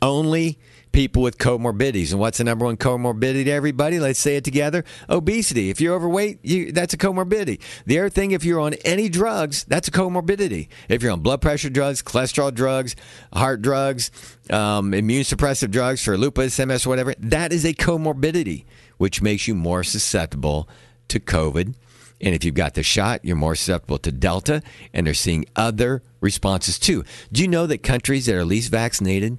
Only 0.00 0.58
people 0.94 1.22
with 1.22 1.36
comorbidities. 1.38 2.12
And 2.12 2.20
what's 2.20 2.38
the 2.38 2.44
number 2.44 2.64
one 2.64 2.76
comorbidity, 2.76 3.44
to 3.44 3.50
everybody? 3.50 3.98
Let's 3.98 4.20
say 4.20 4.36
it 4.36 4.44
together. 4.44 4.84
Obesity. 5.10 5.68
If 5.68 5.80
you're 5.80 5.94
overweight, 5.94 6.38
you, 6.42 6.72
that's 6.72 6.94
a 6.94 6.96
comorbidity. 6.96 7.60
The 7.84 7.98
other 7.98 8.08
thing, 8.08 8.30
if 8.30 8.44
you're 8.44 8.60
on 8.60 8.74
any 8.84 9.08
drugs, 9.08 9.64
that's 9.64 9.88
a 9.88 9.90
comorbidity. 9.90 10.68
If 10.88 11.02
you're 11.02 11.12
on 11.12 11.20
blood 11.20 11.42
pressure 11.42 11.68
drugs, 11.68 12.00
cholesterol 12.00 12.54
drugs, 12.54 12.94
heart 13.32 13.60
drugs, 13.60 14.12
um, 14.50 14.94
immune 14.94 15.24
suppressive 15.24 15.72
drugs 15.72 16.02
for 16.02 16.16
lupus, 16.16 16.58
MS, 16.58 16.86
whatever, 16.86 17.12
that 17.18 17.52
is 17.52 17.64
a 17.64 17.74
comorbidity, 17.74 18.64
which 18.96 19.20
makes 19.20 19.48
you 19.48 19.54
more 19.56 19.82
susceptible 19.82 20.68
to 21.08 21.18
COVID. 21.18 21.74
And 22.20 22.34
if 22.34 22.44
you've 22.44 22.54
got 22.54 22.74
the 22.74 22.84
shot, 22.84 23.24
you're 23.24 23.36
more 23.36 23.56
susceptible 23.56 23.98
to 23.98 24.12
Delta, 24.12 24.62
and 24.92 25.06
they're 25.06 25.14
seeing 25.14 25.44
other 25.56 26.02
responses 26.20 26.78
too. 26.78 27.04
Do 27.32 27.42
you 27.42 27.48
know 27.48 27.66
that 27.66 27.82
countries 27.82 28.26
that 28.26 28.36
are 28.36 28.44
least 28.44 28.70
vaccinated 28.70 29.38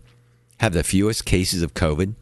have 0.58 0.74
the 0.74 0.84
fewest 0.84 1.26
cases 1.26 1.62
of 1.62 1.74
COVID? 1.74 2.16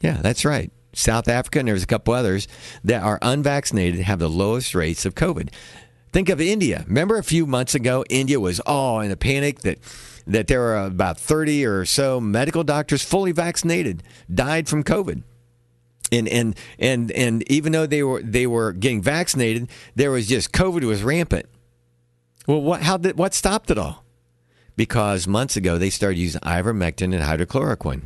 Yeah, 0.00 0.20
that's 0.22 0.44
right. 0.44 0.70
South 0.92 1.28
Africa, 1.28 1.60
and 1.60 1.68
there's 1.68 1.82
a 1.82 1.86
couple 1.86 2.14
others 2.14 2.48
that 2.82 3.02
are 3.02 3.18
unvaccinated 3.22 4.00
have 4.00 4.18
the 4.18 4.28
lowest 4.28 4.74
rates 4.74 5.04
of 5.04 5.14
COVID. 5.14 5.50
Think 6.12 6.28
of 6.28 6.40
India. 6.40 6.84
Remember 6.86 7.18
a 7.18 7.22
few 7.22 7.46
months 7.46 7.74
ago, 7.74 8.04
India 8.08 8.40
was 8.40 8.60
all 8.60 9.00
in 9.00 9.10
a 9.10 9.16
panic 9.16 9.60
that 9.60 9.78
that 10.26 10.46
there 10.46 10.60
were 10.60 10.76
about 10.76 11.18
30 11.18 11.64
or 11.64 11.86
so 11.86 12.20
medical 12.20 12.62
doctors 12.62 13.02
fully 13.02 13.32
vaccinated 13.32 14.02
died 14.32 14.68
from 14.68 14.84
COVID. 14.84 15.22
And 16.10 16.28
and 16.28 16.56
and 16.78 17.10
and 17.12 17.50
even 17.50 17.72
though 17.72 17.86
they 17.86 18.02
were 18.02 18.22
they 18.22 18.46
were 18.46 18.72
getting 18.72 19.02
vaccinated, 19.02 19.68
there 19.94 20.10
was 20.10 20.26
just 20.26 20.52
COVID 20.52 20.84
was 20.84 21.02
rampant. 21.02 21.46
Well, 22.46 22.62
what 22.62 22.82
how 22.82 22.96
did 22.96 23.18
what 23.18 23.34
stopped 23.34 23.70
it 23.70 23.76
all? 23.76 24.04
Because 24.78 25.26
months 25.26 25.56
ago 25.56 25.76
they 25.76 25.90
started 25.90 26.18
using 26.18 26.40
ivermectin 26.42 27.12
and 27.12 27.22
hydrochloroquine. 27.22 28.02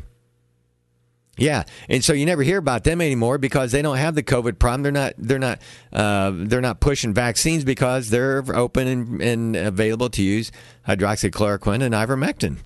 Yeah, 1.37 1.63
and 1.87 2.03
so 2.03 2.13
you 2.13 2.25
never 2.25 2.41
hear 2.41 2.57
about 2.57 2.83
them 2.83 2.99
anymore 2.99 3.37
because 3.37 3.71
they 3.71 3.81
don't 3.81 3.97
have 3.97 4.15
the 4.15 4.23
COVID 4.23 4.57
problem. 4.57 4.81
They're 4.81 4.91
not 4.91 5.13
they're 5.17 5.39
not 5.39 5.59
uh, 5.91 6.31
they're 6.33 6.61
not 6.61 6.79
pushing 6.79 7.13
vaccines 7.13 7.63
because 7.63 8.09
they're 8.09 8.43
open 8.53 8.87
and, 8.87 9.21
and 9.21 9.55
available 9.55 10.09
to 10.11 10.23
use 10.23 10.51
hydroxychloroquine 10.87 11.83
and 11.83 11.93
ivermectin. 11.93 12.57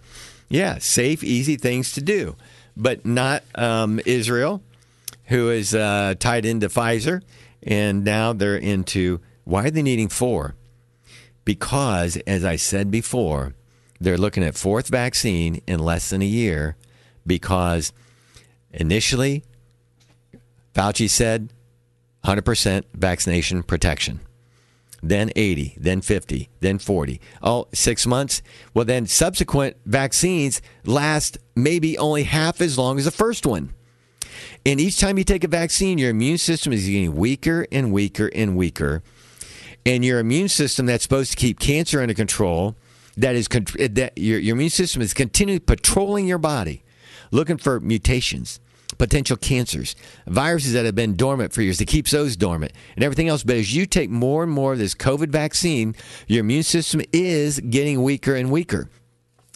Yeah, 0.50 0.78
safe, 0.78 1.24
easy 1.24 1.58
things 1.58 1.92
to 1.94 2.02
do, 2.02 2.38
but 2.78 3.06
not 3.06 3.44
um, 3.56 4.00
Israel, 4.06 4.64
who 5.26 5.50
is 5.50 5.76
uh, 5.76 6.16
tied 6.18 6.46
into 6.46 6.70
Pfizer, 6.70 7.22
and 7.62 8.06
now 8.06 8.32
they're 8.32 8.56
into. 8.56 9.20
Why 9.44 9.66
are 9.66 9.72
they 9.72 9.82
needing 9.82 10.10
four? 10.10 10.56
Because, 11.44 12.18
as 12.28 12.44
I 12.44 12.58
said 12.58 12.90
before, 12.90 13.54
they're 14.00 14.18
looking 14.18 14.44
at 14.44 14.56
fourth 14.56 14.88
vaccine 14.88 15.62
in 15.68 15.80
less 15.80 16.10
than 16.10 16.22
a 16.22 16.26
year 16.26 16.76
because 17.26 17.92
initially 18.72 19.44
Fauci 20.74 21.10
said 21.10 21.52
100% 22.24 22.84
vaccination 22.94 23.64
protection. 23.64 24.20
Then 25.02 25.32
80, 25.36 25.78
then 25.80 26.02
50, 26.02 26.50
then 26.60 26.80
40. 26.80 27.22
Oh, 27.42 27.68
six 27.74 28.08
months? 28.08 28.42
Well, 28.74 28.86
then 28.86 29.06
subsequent 29.06 29.78
vaccines 29.86 30.62
last 30.86 31.38
maybe 31.56 31.98
only 31.98 32.24
half 32.24 32.62
as 32.62 32.78
long 32.78 32.98
as 32.98 33.06
the 33.06 33.12
first 33.12 33.46
one. 33.46 33.74
And 34.66 34.80
each 34.80 35.00
time 35.00 35.18
you 35.18 35.24
take 35.24 35.44
a 35.44 35.48
vaccine, 35.48 35.98
your 35.98 36.10
immune 36.10 36.38
system 36.38 36.74
is 36.74 36.86
getting 36.86 37.16
weaker 37.16 37.68
and 37.72 37.92
weaker 37.92 38.30
and 38.34 38.58
weaker. 38.58 39.04
And 39.86 40.04
your 40.04 40.20
immune 40.20 40.50
system 40.50 40.86
that's 40.88 41.04
supposed 41.04 41.32
to 41.32 41.38
keep 41.38 41.60
cancer 41.60 42.02
under 42.02 42.14
control 42.14 42.76
that 43.18 43.36
is 43.36 43.48
eh, 43.80 43.88
that 43.92 44.18
your, 44.18 44.40
your 44.40 44.56
immune 44.56 44.70
system 44.70 45.02
is 45.02 45.14
continually 45.14 45.60
patrolling 45.60 46.28
your 46.28 46.38
body, 46.38 46.84
looking 47.32 47.58
for 47.58 47.80
mutations, 47.80 48.60
potential 48.98 49.36
cancers, 49.36 49.96
viruses 50.28 50.74
that 50.74 50.86
have 50.86 50.96
been 50.96 51.16
dormant 51.16 51.52
for 51.52 51.62
years. 51.62 51.82
It 51.82 51.86
keeps 51.86 52.12
those 52.12 52.38
dormant 52.38 52.72
and 52.96 53.04
everything 53.04 53.28
else. 53.28 53.44
But 53.44 53.58
as 53.58 53.76
you 53.76 53.86
take 53.86 54.10
more 54.10 54.44
and 54.44 54.52
more 54.52 54.74
of 54.74 54.80
this 54.80 54.96
COVID 54.96 55.30
vaccine, 55.30 55.96
your 56.28 56.42
immune 56.42 56.64
system 56.64 57.02
is 57.12 57.60
getting 57.60 58.04
weaker 58.04 58.36
and 58.36 58.52
weaker. 58.52 58.90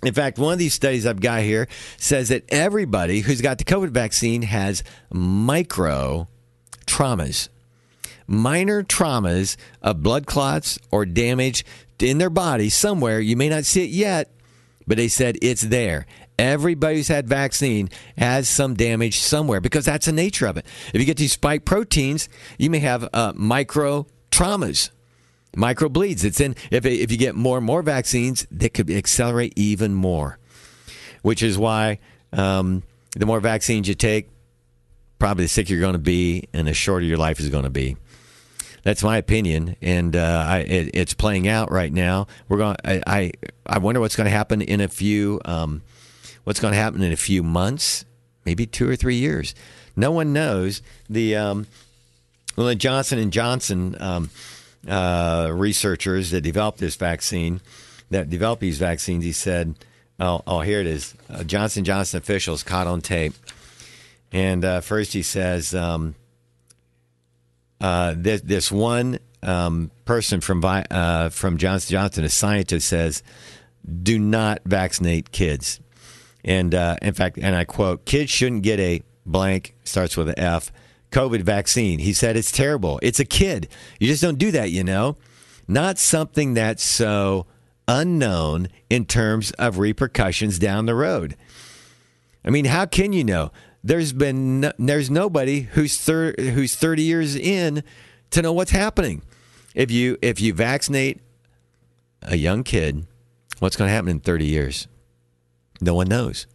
In 0.03 0.15
fact, 0.15 0.39
one 0.39 0.53
of 0.53 0.59
these 0.59 0.73
studies 0.73 1.05
I've 1.05 1.21
got 1.21 1.43
here 1.43 1.67
says 1.97 2.29
that 2.29 2.43
everybody 2.49 3.19
who's 3.19 3.39
got 3.39 3.59
the 3.59 3.63
COVID 3.63 3.89
vaccine 3.89 4.41
has 4.41 4.83
micro 5.11 6.27
traumas 6.87 7.49
minor 8.31 8.81
traumas 8.81 9.57
of 9.81 10.01
blood 10.01 10.25
clots 10.25 10.79
or 10.89 11.05
damage 11.05 11.65
in 12.01 12.17
their 12.17 12.29
body 12.29 12.69
somewhere. 12.69 13.19
You 13.19 13.35
may 13.35 13.49
not 13.49 13.65
see 13.65 13.83
it 13.83 13.89
yet, 13.89 14.31
but 14.87 14.97
they 14.97 15.07
said 15.07 15.37
it's 15.41 15.61
there. 15.61 16.05
Everybody 16.39 16.97
who's 16.97 17.07
had 17.07 17.27
vaccine 17.27 17.89
has 18.17 18.49
some 18.49 18.73
damage 18.73 19.19
somewhere 19.19 19.61
because 19.61 19.85
that's 19.85 20.07
the 20.07 20.11
nature 20.11 20.47
of 20.47 20.57
it. 20.57 20.65
If 20.93 20.99
you 20.99 21.05
get 21.05 21.17
these 21.17 21.33
spike 21.33 21.65
proteins, 21.65 22.29
you 22.57 22.69
may 22.69 22.79
have 22.79 23.07
uh, 23.13 23.33
micro 23.35 24.07
traumas, 24.31 24.89
micro 25.55 25.89
bleeds. 25.89 26.23
It's 26.23 26.39
in 26.39 26.55
if 26.71 26.85
if 26.85 27.11
you 27.11 27.17
get 27.17 27.35
more 27.35 27.57
and 27.57 27.65
more 27.65 27.83
vaccines, 27.83 28.47
they 28.49 28.69
could 28.69 28.89
accelerate 28.89 29.53
even 29.55 29.93
more. 29.93 30.39
Which 31.21 31.43
is 31.43 31.57
why 31.57 31.99
um, 32.33 32.81
the 33.15 33.27
more 33.27 33.39
vaccines 33.39 33.87
you 33.87 33.93
take, 33.93 34.29
probably 35.19 35.45
the 35.45 35.49
sicker 35.49 35.73
you're 35.73 35.81
going 35.81 35.93
to 35.93 35.99
be, 35.99 36.47
and 36.53 36.67
the 36.67 36.73
shorter 36.73 37.05
your 37.05 37.17
life 37.17 37.39
is 37.39 37.49
going 37.49 37.65
to 37.65 37.69
be. 37.69 37.97
That's 38.83 39.03
my 39.03 39.17
opinion, 39.17 39.75
and 39.81 40.15
uh, 40.15 40.45
I, 40.47 40.59
it, 40.59 40.91
it's 40.93 41.13
playing 41.13 41.47
out 41.47 41.71
right 41.71 41.93
now. 41.93 42.27
We're 42.49 42.57
going. 42.57 42.77
I, 42.83 43.03
I, 43.05 43.31
I 43.65 43.77
wonder 43.77 44.01
what's 44.01 44.15
going 44.15 44.25
to 44.25 44.35
happen 44.35 44.61
in 44.61 44.81
a 44.81 44.87
few. 44.87 45.39
Um, 45.45 45.83
what's 46.43 46.59
going 46.59 46.73
to 46.73 46.79
happen 46.79 47.03
in 47.03 47.11
a 47.11 47.17
few 47.17 47.43
months, 47.43 48.05
maybe 48.43 48.65
two 48.65 48.89
or 48.89 48.95
three 48.95 49.15
years. 49.15 49.53
No 49.95 50.11
one 50.11 50.33
knows. 50.33 50.81
The 51.09 51.35
um, 51.35 51.67
well, 52.55 52.67
the 52.67 52.75
Johnson 52.75 53.19
and 53.19 53.31
Johnson 53.31 53.95
um, 53.99 54.29
uh, 54.87 55.51
researchers 55.53 56.31
that 56.31 56.41
developed 56.41 56.79
this 56.79 56.95
vaccine, 56.95 57.61
that 58.09 58.29
developed 58.29 58.61
these 58.61 58.79
vaccines, 58.79 59.23
he 59.23 59.31
said, 59.31 59.75
"Oh, 60.19 60.41
oh 60.47 60.61
here 60.61 60.79
it 60.79 60.87
is. 60.87 61.13
Uh, 61.29 61.43
Johnson 61.43 61.83
Johnson 61.83 62.17
officials 62.17 62.63
caught 62.63 62.87
on 62.87 63.01
tape." 63.01 63.33
And 64.31 64.63
uh, 64.63 64.81
first, 64.81 65.13
he 65.13 65.23
says, 65.23 65.75
um, 65.75 66.15
uh, 67.81 68.13
this, 68.15 68.41
this 68.41 68.71
one 68.71 69.19
um, 69.43 69.91
person 70.05 70.41
from 70.41 70.63
uh, 70.63 71.29
from 71.29 71.57
Johnson 71.57 71.91
Johnson, 71.91 72.23
a 72.23 72.29
scientist, 72.29 72.87
says, 72.87 73.23
"Do 74.03 74.19
not 74.19 74.61
vaccinate 74.65 75.31
kids." 75.31 75.79
And 76.43 76.73
uh, 76.73 76.97
in 77.01 77.13
fact, 77.13 77.37
and 77.37 77.55
I 77.55 77.65
quote, 77.65 78.05
"Kids 78.05 78.31
shouldn't 78.31 78.63
get 78.63 78.79
a 78.79 79.01
blank 79.25 79.75
starts 79.83 80.15
with 80.17 80.29
an 80.29 80.39
F 80.39 80.71
COVID 81.11 81.41
vaccine." 81.41 81.99
He 81.99 82.13
said, 82.13 82.37
"It's 82.37 82.51
terrible. 82.51 82.99
It's 83.01 83.19
a 83.19 83.25
kid. 83.25 83.67
You 83.99 84.07
just 84.07 84.21
don't 84.21 84.37
do 84.37 84.51
that, 84.51 84.71
you 84.71 84.83
know. 84.83 85.17
Not 85.67 85.97
something 85.97 86.53
that's 86.53 86.83
so 86.83 87.47
unknown 87.87 88.69
in 88.89 89.05
terms 89.05 89.51
of 89.51 89.79
repercussions 89.79 90.59
down 90.59 90.85
the 90.85 90.95
road." 90.95 91.35
I 92.43 92.49
mean, 92.49 92.65
how 92.65 92.85
can 92.85 93.13
you 93.13 93.23
know? 93.23 93.51
There's 93.83 94.13
been 94.13 94.71
there's 94.77 95.09
nobody 95.09 95.61
who's 95.61 95.97
thir- 95.97 96.35
who's 96.37 96.75
30 96.75 97.03
years 97.03 97.35
in 97.35 97.83
to 98.31 98.41
know 98.41 98.53
what's 98.53 98.71
happening. 98.71 99.21
If 99.73 99.91
you 99.91 100.17
if 100.21 100.39
you 100.41 100.53
vaccinate 100.53 101.21
a 102.21 102.35
young 102.35 102.63
kid, 102.63 103.05
what's 103.59 103.75
going 103.75 103.87
to 103.87 103.93
happen 103.93 104.09
in 104.09 104.19
30 104.19 104.45
years? 104.45 104.87
No 105.79 105.95
one 105.95 106.07
knows. 106.07 106.45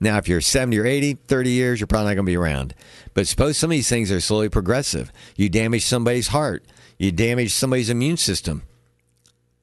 Now, 0.00 0.18
if 0.18 0.28
you're 0.28 0.40
70 0.40 0.78
or 0.78 0.86
80, 0.86 1.14
30 1.14 1.50
years, 1.50 1.80
you're 1.80 1.86
probably 1.88 2.10
not 2.10 2.14
going 2.14 2.26
to 2.26 2.30
be 2.30 2.36
around. 2.36 2.74
But 3.14 3.26
suppose 3.26 3.56
some 3.56 3.70
of 3.70 3.72
these 3.72 3.88
things 3.88 4.12
are 4.12 4.20
slowly 4.20 4.48
progressive. 4.48 5.10
You 5.34 5.48
damage 5.48 5.84
somebody's 5.84 6.28
heart, 6.28 6.64
you 6.98 7.10
damage 7.10 7.52
somebody's 7.52 7.90
immune 7.90 8.16
system. 8.16 8.62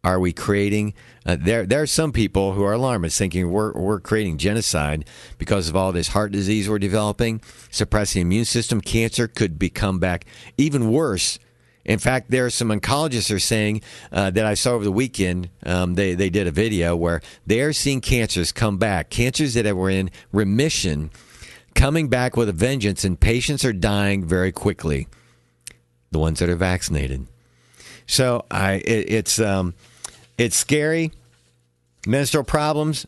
Are 0.05 0.19
we 0.19 0.33
creating? 0.33 0.93
Uh, 1.25 1.35
there, 1.39 1.65
there 1.65 1.81
are 1.81 1.87
some 1.87 2.11
people 2.11 2.53
who 2.53 2.63
are 2.63 2.73
alarmists, 2.73 3.17
thinking 3.17 3.49
we're 3.49 3.73
we're 3.73 3.99
creating 3.99 4.37
genocide 4.37 5.03
because 5.39 5.67
of 5.67 5.75
all 5.75 5.91
this 5.91 6.09
heart 6.09 6.31
disease 6.31 6.69
we're 6.69 6.77
developing, 6.77 7.41
suppressing 7.71 8.19
the 8.19 8.27
immune 8.27 8.45
system. 8.45 8.81
Cancer 8.81 9.27
could 9.27 9.57
become 9.57 9.97
back 9.97 10.25
even 10.57 10.91
worse 10.91 11.39
In 11.85 11.99
fact, 11.99 12.31
there 12.31 12.45
are 12.45 12.49
some 12.49 12.69
oncologists 12.69 13.33
are 13.33 13.39
saying 13.39 13.81
uh, 14.11 14.31
that 14.31 14.45
I 14.45 14.55
saw 14.55 14.71
over 14.71 14.83
the 14.83 14.91
weekend. 14.91 15.49
Um, 15.65 15.93
they 15.93 16.15
they 16.15 16.29
did 16.29 16.47
a 16.47 16.51
video 16.51 16.95
where 16.95 17.21
they 17.45 17.61
are 17.61 17.73
seeing 17.73 18.01
cancers 18.01 18.51
come 18.51 18.77
back, 18.77 19.09
cancers 19.09 19.53
that 19.53 19.75
were 19.75 19.91
in 19.91 20.09
remission, 20.31 21.11
coming 21.75 22.09
back 22.09 22.35
with 22.35 22.49
a 22.49 22.53
vengeance, 22.53 23.03
and 23.03 23.19
patients 23.19 23.63
are 23.63 23.73
dying 23.73 24.25
very 24.25 24.51
quickly. 24.51 25.07
The 26.11 26.19
ones 26.19 26.39
that 26.39 26.49
are 26.49 26.55
vaccinated. 26.55 27.27
So 28.07 28.45
I 28.49 28.73
it, 28.73 29.11
it's 29.11 29.39
um, 29.39 29.75
it's 30.37 30.55
scary. 30.55 31.11
Menstrual 32.05 32.43
problems. 32.43 33.05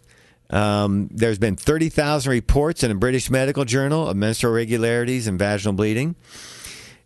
Um, 0.50 1.10
there's 1.12 1.40
been 1.40 1.56
30,000 1.56 2.32
reports 2.32 2.84
in 2.84 2.92
a 2.92 2.96
British 2.96 3.30
medical 3.30 3.66
journal 3.66 4.08
of 4.08 4.16
menstrual 4.16 4.54
irregularities 4.54 5.28
and 5.28 5.38
vaginal 5.38 5.74
bleeding. 5.74 6.16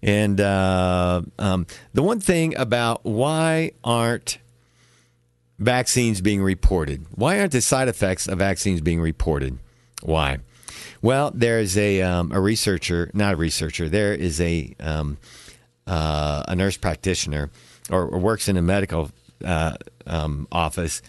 And 0.04 0.40
uh, 0.40 1.22
um, 1.38 1.68
the 1.94 2.04
one 2.04 2.20
thing 2.20 2.56
about 2.58 3.04
why 3.04 3.72
aren't 3.84 4.40
vaccines 5.60 6.22
being 6.22 6.42
reported? 6.42 7.06
Why 7.16 7.40
aren't 7.40 7.52
the 7.52 7.62
side 7.62 7.88
effects 7.88 8.28
of 8.28 8.40
vaccines 8.40 8.82
being 8.82 9.00
reported? 9.00 9.60
Why? 10.02 10.40
Well, 11.02 11.32
there's 11.34 11.78
a 11.78 12.02
um, 12.02 12.32
a 12.32 12.40
researcher, 12.40 13.10
not 13.14 13.34
a 13.34 13.38
researcher. 13.38 13.90
There 13.90 14.14
is 14.14 14.42
a 14.42 14.76
um, 14.80 15.18
uh, 15.88 16.44
a 16.48 16.56
nurse 16.56 16.78
practitioner 16.78 17.50
or, 17.90 18.06
or, 18.06 18.20
works 18.20 18.48
in 18.48 18.56
a 18.56 18.62
medical 18.62 19.12
uh, 19.44 19.76
um, 20.06 20.48
office. 20.52 21.02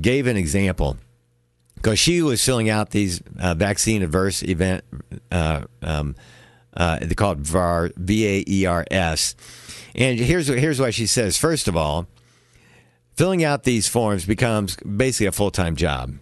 Gave 0.00 0.26
an 0.26 0.36
example 0.36 0.96
because 1.76 1.98
she 1.98 2.22
was 2.22 2.42
filling 2.42 2.70
out 2.70 2.90
these 2.90 3.22
uh, 3.38 3.54
vaccine 3.54 4.02
adverse 4.02 4.42
event. 4.42 4.84
Uh, 5.30 5.64
um, 5.82 6.16
uh, 6.74 6.98
they 7.00 7.14
call 7.14 7.32
it 7.32 7.38
VAR, 7.38 7.90
V 7.96 8.26
A 8.26 8.44
E 8.48 8.66
R 8.66 8.84
S. 8.90 9.36
And 9.94 10.18
here's 10.18 10.48
here's 10.48 10.80
what 10.80 10.94
she 10.94 11.06
says. 11.06 11.36
First 11.36 11.68
of 11.68 11.76
all, 11.76 12.06
filling 13.16 13.44
out 13.44 13.64
these 13.64 13.86
forms 13.86 14.24
becomes 14.24 14.76
basically 14.76 15.26
a 15.26 15.32
full 15.32 15.50
time 15.50 15.76
job. 15.76 16.14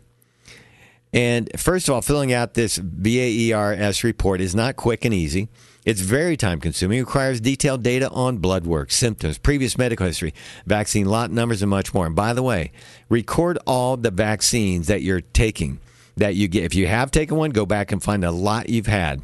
And 1.13 1.51
first 1.59 1.89
of 1.89 1.95
all, 1.95 2.03
filling 2.03 2.33
out 2.33 2.55
this 2.55 2.79
VAERS 2.79 4.03
report 4.03 4.41
is 4.41 4.55
not 4.55 4.77
quick 4.77 5.05
and 5.05 5.13
easy. 5.13 5.49
It's 5.85 6.01
very 6.01 6.37
time 6.37 6.61
consuming. 6.61 7.01
Requires 7.01 7.41
detailed 7.41 7.83
data 7.83 8.09
on 8.11 8.39
blood 8.39 8.65
work, 8.67 8.93
symptoms, 8.93 9.39
previous 9.39 9.77
medical 9.77 10.07
history, 10.07 10.33
vaccine 10.65 11.07
lot 11.07 11.33
numbers, 11.33 11.61
and 11.61 11.71
much 11.71 11.93
more. 11.93 12.07
And 12.07 12.15
by 12.15 12.33
the 12.33 12.43
way, 12.43 12.71
record 13.09 13.59
all 13.67 13.97
the 13.97 14.13
vaccines 14.13 14.87
that 14.87 15.03
you're 15.03 15.21
taking 15.21 15.81
that 16.17 16.37
you 16.37 16.47
get. 16.47 16.65
If 16.65 16.75
you 16.75 16.87
have 16.87 17.11
taken 17.11 17.37
one, 17.37 17.51
go 17.51 17.67
back 17.67 17.91
and 17.91 18.03
find 18.03 18.25
a 18.25 18.31
lot 18.31 18.69
you've 18.69 18.87
had. 18.87 19.23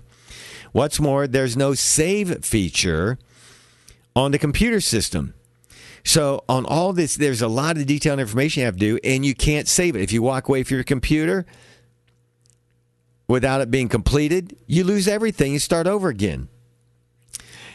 What's 0.72 0.98
more, 0.98 1.26
there's 1.26 1.56
no 1.56 1.74
save 1.74 2.44
feature 2.44 3.18
on 4.16 4.32
the 4.32 4.38
computer 4.38 4.80
system. 4.80 5.34
So 6.04 6.42
on 6.48 6.66
all 6.66 6.92
this, 6.92 7.14
there's 7.14 7.42
a 7.42 7.48
lot 7.48 7.76
of 7.76 7.86
detailed 7.86 8.18
information 8.18 8.60
you 8.60 8.66
have 8.66 8.76
to 8.76 8.80
do, 8.80 8.98
and 9.04 9.24
you 9.24 9.34
can't 9.34 9.68
save 9.68 9.94
it. 9.94 10.02
If 10.02 10.12
you 10.12 10.22
walk 10.22 10.48
away 10.48 10.64
from 10.64 10.76
your 10.76 10.84
computer 10.84 11.46
without 13.28 13.60
it 13.60 13.70
being 13.70 13.88
completed, 13.88 14.56
you 14.66 14.82
lose 14.82 15.06
everything. 15.06 15.52
You 15.52 15.58
start 15.58 15.86
over 15.86 16.08
again. 16.08 16.48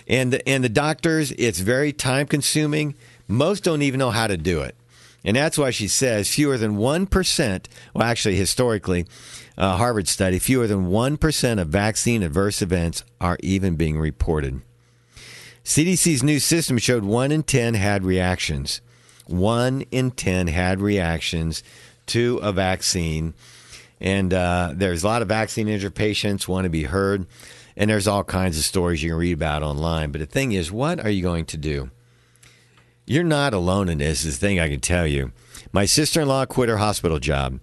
And 0.08 0.34
the, 0.34 0.50
and 0.50 0.63
the 0.63 0.70
doctors, 0.70 1.32
it's 1.34 1.60
very 1.60 1.94
time 1.94 2.28
consuming. 2.28 2.96
Most 3.28 3.63
don't 3.63 3.82
even 3.82 4.00
know 4.00 4.12
how 4.12 4.28
to 4.28 4.36
do 4.36 4.62
it. 4.62 4.76
And 5.24 5.38
that's 5.38 5.58
why 5.58 5.70
she 5.70 5.88
says 5.88 6.28
fewer 6.28 6.58
than 6.58 6.76
1%, 6.76 7.66
well, 7.94 8.04
actually, 8.04 8.36
historically, 8.36 9.06
a 9.58 9.78
Harvard 9.78 10.10
study, 10.10 10.39
fewer 10.39 10.68
than 10.68 10.89
1% 10.89 11.62
of 11.62 11.68
vaccine 11.70 12.24
adverse 12.24 12.62
events 12.62 13.06
are 13.22 13.38
even 13.42 13.76
being 13.78 13.98
reported. 13.98 14.62
CDC's 15.63 16.24
new 16.24 16.39
system 16.39 16.78
showed 16.78 17.06
1 17.06 17.32
in 17.32 17.44
10 17.44 17.76
had 17.76 18.04
reactions. 18.04 18.82
1 19.28 19.86
in 19.92 20.12
10 20.12 20.48
had 20.48 20.82
reactions 20.82 21.63
to 22.08 22.38
a 22.44 22.52
vaccine. 22.52 23.34
And 24.04 24.34
uh, 24.34 24.74
there's 24.76 25.04
a 25.04 25.08
lot 25.08 25.22
of 25.22 25.30
vaccine 25.30 25.70
injured 25.70 25.96
patients 25.96 26.48
want 26.48 26.66
to 26.66 26.70
be 26.70 26.84
heard. 26.84 27.26
And 27.76 27.89
there's 27.89 28.08
all 28.08 28.24
kinds 28.24 28.58
of 28.58 28.66
stories 28.66 29.02
you 29.02 29.12
can 29.12 29.18
read 29.18 29.34
about 29.34 29.63
online. 29.63 30.12
But 30.12 30.20
the 30.20 30.28
thing 30.28 30.52
is, 30.52 30.72
what 30.72 31.00
are 31.00 31.10
you 31.10 31.24
going 31.24 31.46
to 31.46 31.58
do? 31.58 31.89
You're 33.06 33.24
not 33.24 33.54
alone 33.54 33.89
in 33.89 33.98
this, 33.98 34.26
is 34.26 34.39
the 34.39 34.46
thing 34.46 34.60
I 34.60 34.70
can 34.70 34.82
tell 34.82 35.08
you. 35.08 35.32
My 35.72 35.86
sister 35.86 36.22
in 36.22 36.28
law 36.28 36.46
quit 36.46 36.70
her 36.70 36.78
hospital 36.78 37.18
job. 37.18 37.60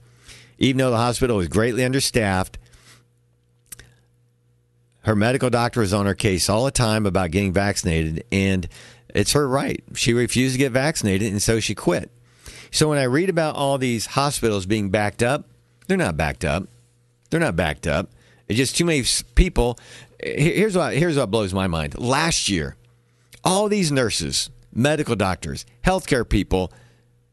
Even 0.58 0.78
though 0.78 0.90
the 0.90 0.96
hospital 0.96 1.36
was 1.36 1.48
greatly 1.48 1.84
understaffed, 1.84 2.58
her 5.02 5.14
medical 5.14 5.48
doctor 5.48 5.80
was 5.80 5.94
on 5.94 6.06
her 6.06 6.14
case 6.14 6.50
all 6.50 6.64
the 6.64 6.70
time 6.70 7.06
about 7.06 7.30
getting 7.30 7.52
vaccinated, 7.52 8.24
and 8.30 8.68
it's 9.14 9.32
her 9.32 9.48
right. 9.48 9.82
She 9.94 10.12
refused 10.12 10.54
to 10.54 10.58
get 10.58 10.72
vaccinated, 10.72 11.30
and 11.30 11.42
so 11.42 11.60
she 11.60 11.74
quit. 11.74 12.10
So 12.70 12.88
when 12.88 12.98
I 12.98 13.04
read 13.04 13.30
about 13.30 13.56
all 13.56 13.78
these 13.78 14.06
hospitals 14.06 14.66
being 14.66 14.90
backed 14.90 15.22
up, 15.22 15.49
they're 15.90 15.98
not 15.98 16.16
backed 16.16 16.44
up. 16.44 16.68
They're 17.30 17.40
not 17.40 17.56
backed 17.56 17.88
up. 17.88 18.10
It's 18.46 18.56
just 18.56 18.76
too 18.76 18.84
many 18.84 19.02
people. 19.34 19.76
Here's 20.22 20.76
what 20.76 20.94
here's 20.94 21.16
what 21.16 21.32
blows 21.32 21.52
my 21.52 21.66
mind. 21.66 21.98
Last 21.98 22.48
year, 22.48 22.76
all 23.42 23.68
these 23.68 23.90
nurses, 23.90 24.50
medical 24.72 25.16
doctors, 25.16 25.66
healthcare 25.84 26.28
people 26.28 26.72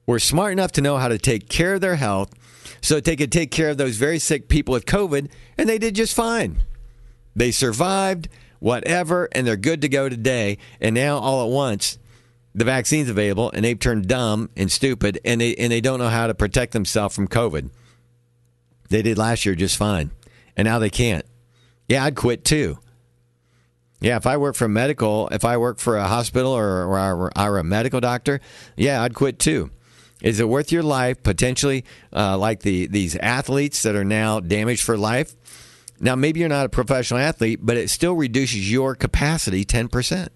were 0.08 0.18
smart 0.18 0.54
enough 0.54 0.72
to 0.72 0.82
know 0.82 0.98
how 0.98 1.08
to 1.08 1.20
take 1.20 1.50
care 1.50 1.76
of 1.76 1.82
their 1.82 1.98
health 1.98 2.34
so 2.82 3.00
they 3.00 3.16
could 3.16 3.32
take 3.32 3.52
care 3.52 3.70
of 3.70 3.78
those 3.78 3.96
very 3.98 4.18
sick 4.18 4.48
people 4.48 4.74
with 4.74 4.88
COVID, 4.88 5.30
and 5.56 5.70
they 5.70 5.78
did 5.78 5.94
just 5.94 6.16
fine. 6.16 6.64
They 7.36 7.52
survived, 7.52 8.28
whatever, 8.58 9.30
and 9.34 9.46
they're 9.46 9.56
good 9.56 9.82
to 9.82 9.90
go 9.90 10.10
today. 10.10 10.58
And 10.82 10.96
now, 10.96 11.20
all 11.20 11.46
at 11.46 11.52
once, 11.52 12.00
the 12.56 12.66
vaccine's 12.66 13.10
available, 13.10 13.52
and 13.52 13.64
they've 13.64 13.78
turned 13.78 14.08
dumb 14.08 14.50
and 14.58 14.72
stupid, 14.72 15.20
and 15.24 15.42
they 15.42 15.54
and 15.58 15.72
they 15.72 15.82
don't 15.82 16.00
know 16.00 16.10
how 16.10 16.26
to 16.26 16.34
protect 16.34 16.74
themselves 16.74 17.14
from 17.14 17.28
COVID. 17.28 17.70
They 18.90 19.02
did 19.02 19.18
last 19.18 19.46
year 19.46 19.56
just 19.56 19.78
fine, 19.78 20.12
and 20.56 20.66
now 20.66 20.80
they 20.80 20.90
can't. 20.90 21.26
Yeah, 21.88 22.04
I'd 22.04 22.16
quit 22.16 22.44
too. 22.44 22.80
Yeah, 24.00 24.18
if 24.18 24.28
I 24.28 24.38
work 24.38 24.56
for 24.56 24.68
medical, 24.68 25.28
if 25.30 25.44
I 25.44 25.58
work 25.58 25.80
for 25.80 25.98
a 25.98 26.08
hospital 26.08 26.52
or, 26.52 26.84
or, 26.84 27.32
or 27.36 27.58
a 27.58 27.64
medical 27.64 28.00
doctor, 28.00 28.40
yeah, 28.76 29.02
I'd 29.02 29.16
quit 29.16 29.40
too. 29.40 29.72
Is 30.22 30.40
it 30.40 30.48
worth 30.48 30.72
your 30.72 30.84
life 30.84 31.22
potentially, 31.24 31.84
uh, 32.14 32.38
like 32.38 32.62
the 32.62 32.88
these 32.88 33.16
athletes 33.16 33.84
that 33.84 33.96
are 33.96 34.06
now 34.06 34.40
damaged 34.40 34.84
for 34.84 34.98
life? 34.98 35.36
Now, 36.00 36.16
maybe 36.16 36.40
you're 36.40 36.50
not 36.50 36.66
a 36.66 36.70
professional 36.70 37.20
athlete, 37.20 37.60
but 37.62 37.78
it 37.78 37.90
still 37.90 38.14
reduces 38.14 38.72
your 38.72 38.96
capacity 38.96 39.64
ten 39.64 39.88
percent. 39.88 40.32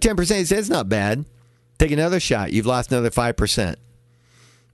Ten 0.00 0.16
percent 0.16 0.50
is 0.50 0.70
not 0.70 0.88
bad. 0.88 1.24
Take 1.78 1.90
another 1.90 2.20
shot. 2.20 2.52
You've 2.52 2.66
lost 2.66 2.92
another 2.92 3.10
five 3.10 3.36
percent. 3.36 3.78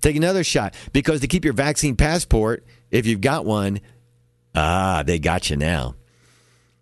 Take 0.00 0.16
another 0.16 0.44
shot 0.44 0.74
because 0.92 1.20
to 1.20 1.26
keep 1.26 1.44
your 1.44 1.54
vaccine 1.54 1.96
passport, 1.96 2.64
if 2.90 3.06
you've 3.06 3.20
got 3.20 3.44
one, 3.44 3.80
ah, 4.54 5.02
they 5.04 5.18
got 5.18 5.50
you 5.50 5.56
now. 5.56 5.94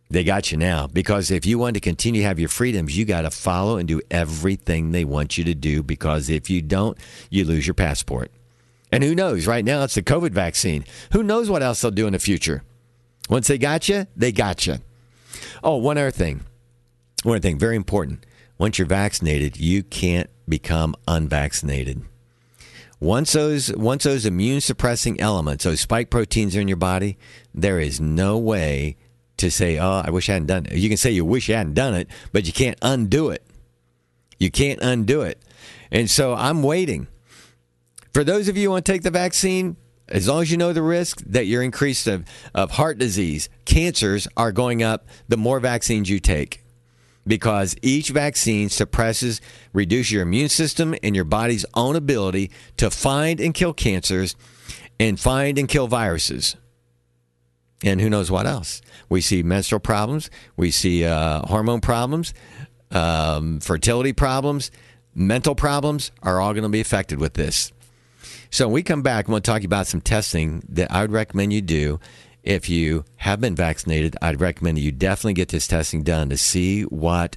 They 0.08 0.22
got 0.22 0.52
you 0.52 0.58
now 0.58 0.86
because 0.86 1.32
if 1.32 1.44
you 1.44 1.58
want 1.58 1.74
to 1.74 1.80
continue 1.80 2.20
to 2.22 2.28
have 2.28 2.38
your 2.38 2.48
freedoms, 2.48 2.96
you 2.96 3.04
got 3.04 3.22
to 3.22 3.30
follow 3.30 3.76
and 3.76 3.88
do 3.88 4.00
everything 4.10 4.92
they 4.92 5.04
want 5.04 5.36
you 5.36 5.42
to 5.44 5.54
do 5.54 5.82
because 5.82 6.30
if 6.30 6.48
you 6.48 6.62
don't, 6.62 6.96
you 7.28 7.44
lose 7.44 7.66
your 7.66 7.74
passport. 7.74 8.30
And 8.92 9.02
who 9.02 9.16
knows? 9.16 9.48
Right 9.48 9.64
now, 9.64 9.82
it's 9.82 9.96
the 9.96 10.02
COVID 10.02 10.30
vaccine. 10.30 10.84
Who 11.12 11.24
knows 11.24 11.50
what 11.50 11.62
else 11.62 11.80
they'll 11.80 11.90
do 11.90 12.06
in 12.06 12.12
the 12.12 12.20
future? 12.20 12.62
Once 13.28 13.48
they 13.48 13.58
got 13.58 13.88
you, 13.88 14.06
they 14.16 14.30
got 14.30 14.66
you. 14.66 14.76
Oh, 15.64 15.76
one 15.76 15.98
other 15.98 16.12
thing. 16.12 16.42
One 17.24 17.36
other 17.36 17.42
thing, 17.42 17.58
very 17.58 17.74
important. 17.74 18.24
Once 18.58 18.78
you're 18.78 18.86
vaccinated, 18.86 19.56
you 19.56 19.82
can't 19.82 20.30
become 20.48 20.94
unvaccinated. 21.08 22.02
Once 23.00 23.32
those 23.32 23.74
once 23.76 24.04
those 24.04 24.24
immune 24.24 24.60
suppressing 24.60 25.20
elements, 25.20 25.64
those 25.64 25.80
spike 25.80 26.08
proteins 26.10 26.56
are 26.56 26.60
in 26.60 26.68
your 26.68 26.76
body, 26.76 27.18
there 27.54 27.78
is 27.78 28.00
no 28.00 28.38
way 28.38 28.96
to 29.36 29.50
say, 29.50 29.78
"Oh, 29.78 30.02
I 30.04 30.10
wish 30.10 30.30
I 30.30 30.34
hadn't 30.34 30.46
done 30.46 30.66
it." 30.66 30.72
You 30.72 30.88
can 30.88 30.96
say 30.96 31.10
you 31.10 31.24
wish 31.24 31.48
you 31.48 31.54
hadn't 31.54 31.74
done 31.74 31.94
it, 31.94 32.08
but 32.32 32.46
you 32.46 32.52
can't 32.52 32.78
undo 32.80 33.28
it. 33.28 33.46
You 34.38 34.50
can't 34.50 34.80
undo 34.80 35.22
it. 35.22 35.42
And 35.90 36.10
so 36.10 36.34
I'm 36.34 36.62
waiting. 36.62 37.06
For 38.14 38.24
those 38.24 38.48
of 38.48 38.56
you 38.56 38.64
who 38.64 38.70
want 38.70 38.86
to 38.86 38.92
take 38.92 39.02
the 39.02 39.10
vaccine, 39.10 39.76
as 40.08 40.26
long 40.26 40.42
as 40.42 40.50
you 40.50 40.56
know 40.56 40.72
the 40.72 40.82
risk 40.82 41.22
that 41.26 41.46
your 41.46 41.62
increase 41.62 42.06
of, 42.06 42.24
of 42.54 42.72
heart 42.72 42.96
disease, 42.96 43.48
cancers 43.66 44.26
are 44.36 44.52
going 44.52 44.82
up 44.82 45.06
the 45.28 45.36
more 45.36 45.60
vaccines 45.60 46.08
you 46.08 46.18
take. 46.18 46.62
Because 47.26 47.74
each 47.82 48.10
vaccine 48.10 48.68
suppresses, 48.68 49.40
reduces 49.72 50.12
your 50.12 50.22
immune 50.22 50.48
system 50.48 50.94
and 51.02 51.16
your 51.16 51.24
body's 51.24 51.66
own 51.74 51.96
ability 51.96 52.50
to 52.76 52.90
find 52.90 53.40
and 53.40 53.52
kill 53.52 53.74
cancers 53.74 54.36
and 55.00 55.18
find 55.18 55.58
and 55.58 55.68
kill 55.68 55.88
viruses 55.88 56.56
and 57.84 58.00
who 58.00 58.10
knows 58.10 58.30
what 58.30 58.46
else. 58.46 58.80
We 59.08 59.20
see 59.20 59.42
menstrual 59.42 59.80
problems, 59.80 60.30
we 60.56 60.70
see 60.70 61.04
uh, 61.04 61.46
hormone 61.46 61.80
problems, 61.80 62.32
um, 62.90 63.60
fertility 63.60 64.12
problems, 64.12 64.70
mental 65.14 65.54
problems 65.54 66.10
are 66.22 66.40
all 66.40 66.52
going 66.52 66.62
to 66.62 66.68
be 66.68 66.80
affected 66.80 67.18
with 67.18 67.34
this. 67.34 67.72
So 68.50 68.66
when 68.66 68.74
we 68.74 68.82
come 68.82 69.02
back, 69.02 69.26
I'm 69.26 69.32
going 69.32 69.42
to 69.42 69.50
talk 69.50 69.64
about 69.64 69.86
some 69.86 70.00
testing 70.00 70.62
that 70.68 70.90
I 70.90 71.02
would 71.02 71.12
recommend 71.12 71.52
you 71.52 71.62
do. 71.62 72.00
If 72.46 72.68
you 72.68 73.04
have 73.16 73.40
been 73.40 73.56
vaccinated, 73.56 74.16
I'd 74.22 74.40
recommend 74.40 74.78
you 74.78 74.92
definitely 74.92 75.34
get 75.34 75.48
this 75.48 75.66
testing 75.66 76.04
done 76.04 76.30
to 76.30 76.36
see 76.36 76.82
what 76.82 77.36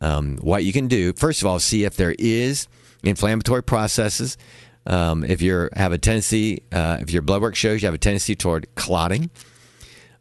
um, 0.00 0.36
what 0.36 0.64
you 0.64 0.72
can 0.72 0.86
do. 0.86 1.12
First 1.14 1.42
of 1.42 1.48
all, 1.48 1.58
see 1.58 1.82
if 1.82 1.96
there 1.96 2.14
is 2.16 2.68
inflammatory 3.02 3.64
processes. 3.64 4.38
Um, 4.86 5.24
if 5.24 5.42
you 5.42 5.68
have 5.74 5.90
a 5.90 5.98
tendency, 5.98 6.62
uh, 6.70 6.98
if 7.00 7.10
your 7.10 7.22
blood 7.22 7.42
work 7.42 7.56
shows 7.56 7.82
you 7.82 7.86
have 7.86 7.94
a 7.94 7.98
tendency 7.98 8.36
toward 8.36 8.72
clotting, 8.76 9.30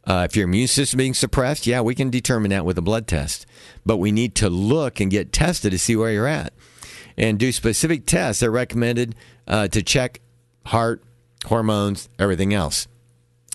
uh, 0.07 0.25
if 0.27 0.35
your 0.35 0.45
immune 0.45 0.67
system 0.67 0.97
being 0.97 1.13
suppressed, 1.13 1.67
yeah, 1.67 1.81
we 1.81 1.93
can 1.93 2.09
determine 2.09 2.49
that 2.49 2.65
with 2.65 2.79
a 2.79 2.81
blood 2.81 3.05
test. 3.05 3.45
But 3.85 3.97
we 3.97 4.11
need 4.11 4.33
to 4.35 4.49
look 4.49 4.99
and 4.99 5.11
get 5.11 5.31
tested 5.31 5.71
to 5.71 5.77
see 5.77 5.95
where 5.95 6.11
you're 6.11 6.25
at 6.25 6.51
and 7.15 7.37
do 7.37 7.51
specific 7.51 8.07
tests 8.07 8.39
that 8.39 8.47
are 8.47 8.51
recommended 8.51 9.13
uh, 9.47 9.67
to 9.67 9.83
check 9.83 10.19
heart, 10.65 11.03
hormones, 11.45 12.09
everything 12.17 12.51
else. 12.51 12.87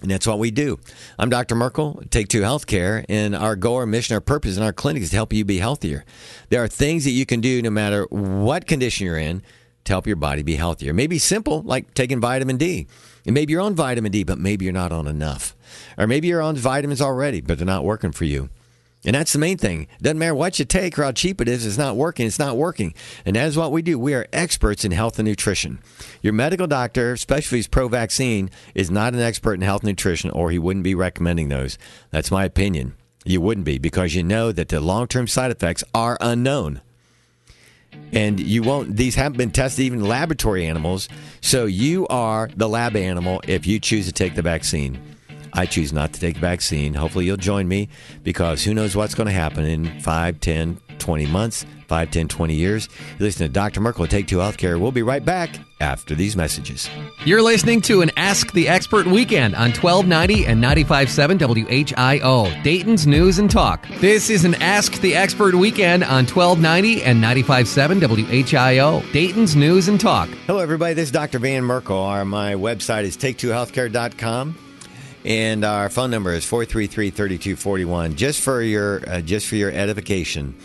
And 0.03 0.11
that's 0.11 0.27
what 0.27 0.39
we 0.39 0.51
do. 0.51 0.79
I'm 1.19 1.29
Dr. 1.29 1.55
Merkel, 1.55 2.03
Take 2.11 2.29
Two 2.29 2.41
Healthcare, 2.41 3.05
and 3.09 3.37
our 3.37 3.55
goal, 3.55 3.77
our 3.77 3.87
mission, 3.87 4.15
our 4.15 4.21
purpose 4.21 4.57
in 4.57 4.63
our 4.63 4.73
clinic 4.73 5.03
is 5.03 5.11
to 5.11 5.17
help 5.17 5.33
you 5.33 5.45
be 5.45 5.59
healthier. 5.59 6.05
There 6.49 6.63
are 6.63 6.69
things 6.69 7.05
that 7.05 7.11
you 7.11 7.27
can 7.27 7.41
do 7.41 7.61
no 7.61 7.71
matter 7.71 8.07
what 8.11 8.67
condition 8.67 9.07
you're 9.07 9.19
in 9.19 9.43
to 9.85 9.93
help 9.93 10.07
your 10.07 10.17
body 10.17 10.43
be 10.43 10.57
healthier. 10.57 10.93
Maybe 10.95 11.19
simple, 11.19 11.63
like 11.63 11.93
taking 11.95 12.21
vitamin 12.21 12.57
D. 12.57 12.87
And 13.27 13.35
maybe 13.35 13.53
you're 13.53 13.63
on 13.63 13.75
vitamin 13.75 14.13
D, 14.13 14.25
but 14.25 14.39
maybe 14.39 14.65
you're 14.65 14.73
not 14.73 14.93
on 14.93 15.07
enough. 15.07 15.55
Or 15.99 16.07
maybe 16.07 16.29
you're 16.29 16.43
on 16.43 16.57
vitamins 16.57 17.03
already, 17.03 17.41
but 17.41 17.59
they're 17.59 17.67
not 17.67 17.85
working 17.85 18.13
for 18.13 18.25
you. 18.25 18.49
And 19.05 19.15
that's 19.15 19.33
the 19.33 19.39
main 19.39 19.57
thing. 19.57 19.87
Doesn't 20.03 20.19
matter 20.19 20.35
what 20.35 20.59
you 20.59 20.65
take 20.67 20.99
or 20.99 21.05
how 21.05 21.13
cheap 21.13 21.41
it 21.41 21.49
is, 21.49 21.65
it's 21.65 21.79
not 21.79 21.97
working, 21.97 22.27
it's 22.27 22.39
not 22.39 22.57
working. 22.57 22.95
And 23.25 23.35
that 23.35 23.47
is 23.47 23.57
what 23.57 23.73
we 23.73 23.81
do. 23.81 23.99
We 23.99 24.15
are 24.15 24.27
experts 24.33 24.85
in 24.85 24.93
health 24.93 25.19
and 25.19 25.27
nutrition. 25.27 25.79
Your 26.21 26.35
medical 26.35 26.67
doctor, 26.67 27.13
especially 27.13 27.57
if 27.57 27.65
he's 27.65 27.69
pro 27.69 27.89
vaccine, 27.89 28.51
is 28.75 28.91
not 28.91 29.15
an 29.15 29.21
expert 29.21 29.55
in 29.55 29.63
health 29.63 29.83
and 29.83 29.89
nutrition, 29.89 30.31
or 30.31 30.51
he 30.51 30.59
wouldn't 30.59 30.85
be 30.85 30.95
recommending 30.95 31.49
those. 31.49 31.79
That's 32.11 32.31
my 32.31 32.45
opinion. 32.45 32.95
You 33.25 33.41
wouldn't 33.41 33.65
be 33.65 33.79
because 33.79 34.15
you 34.15 34.23
know 34.23 34.53
that 34.53 34.69
the 34.69 34.81
long 34.81 35.07
term 35.07 35.27
side 35.27 35.51
effects 35.51 35.83
are 35.95 36.19
unknown. 36.21 36.83
And 38.13 38.39
you 38.39 38.63
won't, 38.63 38.97
these 38.97 39.15
haven't 39.15 39.39
been 39.39 39.51
tested 39.51 39.85
even 39.85 40.01
in 40.01 40.09
laboratory 40.09 40.67
animals. 40.67 41.09
So 41.41 41.67
you 41.67 42.07
are 42.09 42.51
the 42.55 42.69
lab 42.69 42.97
animal 42.97 43.41
if 43.47 43.67
you 43.67 43.81
choose 43.81 44.07
to 44.07 44.13
take 44.13 44.35
the 44.35 44.43
vaccine. 44.43 45.01
I 45.53 45.67
choose 45.67 45.93
not 45.93 46.13
to 46.13 46.21
take 46.21 46.35
the 46.35 46.41
vaccine. 46.41 46.95
Hopefully, 46.95 47.27
you'll 47.27 47.37
join 47.37 47.69
me 47.69 47.89
because 48.23 48.65
who 48.65 48.75
knows 48.75 48.97
what's 48.97 49.15
going 49.15 49.27
to 49.27 49.33
happen 49.33 49.65
in 49.65 50.01
5, 50.01 50.41
10, 50.41 50.81
20 50.99 51.27
months, 51.27 51.67
5, 51.89 52.11
10, 52.11 52.29
20 52.29 52.55
years. 52.55 52.89
You 53.19 53.25
listen 53.25 53.47
to 53.47 53.53
Dr. 53.53 53.81
Merkel 53.81 54.07
Take 54.07 54.29
Two 54.29 54.37
Healthcare. 54.37 54.79
We'll 54.79 54.93
be 54.93 55.03
right 55.03 55.25
back 55.25 55.51
after 55.81 56.15
these 56.15 56.37
messages. 56.37 56.89
You're 57.25 57.43
listening 57.43 57.81
to 57.83 58.03
an 58.03 58.11
Ask 58.17 58.53
the 58.53 58.69
Expert 58.69 59.07
weekend 59.07 59.55
on 59.55 59.71
1290 59.73 60.47
and 60.47 60.61
957 60.61 61.39
WHIO, 61.39 62.63
Dayton's 62.63 63.07
News 63.07 63.39
and 63.39 63.51
Talk. 63.51 63.89
This 63.99 64.31
is 64.31 64.45
an 64.45 64.55
Ask 64.57 65.01
the 65.01 65.15
Expert 65.17 65.55
weekend 65.55 66.05
on 66.05 66.27
1290 66.27 67.03
and 67.03 67.21
957 67.21 68.01
WHIO, 68.01 69.13
Dayton's 69.13 69.57
News 69.57 69.89
and 69.89 70.01
Talk. 70.01 70.29
Hello, 70.47 70.61
everybody. 70.61 70.95
This 70.95 71.07
is 71.07 71.13
Dr. 71.13 71.39
Van 71.39 71.65
Merkel. 71.65 71.99
Our, 71.99 72.25
my 72.25 72.55
website 72.55 73.05
is 73.05 73.17
take2healthcare.com. 73.17 74.70
And 75.25 75.65
our 75.65 75.91
phone 75.91 76.11
number 76.11 76.33
is 76.33 76.47
433-3241. 76.47 78.15
Just 78.15 78.41
for 78.41 78.63
your 78.63 79.09
uh, 79.09 79.21
just 79.21 79.47
for 79.47 79.57
your 79.57 79.71
edification, 79.71 80.57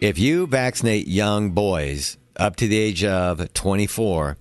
if 0.00 0.18
you 0.18 0.46
vaccinate 0.46 1.06
young 1.06 1.50
boys 1.52 2.18
up 2.36 2.56
to 2.56 2.68
the 2.68 2.76
age 2.76 3.04
of 3.04 3.52
24, 3.54 4.36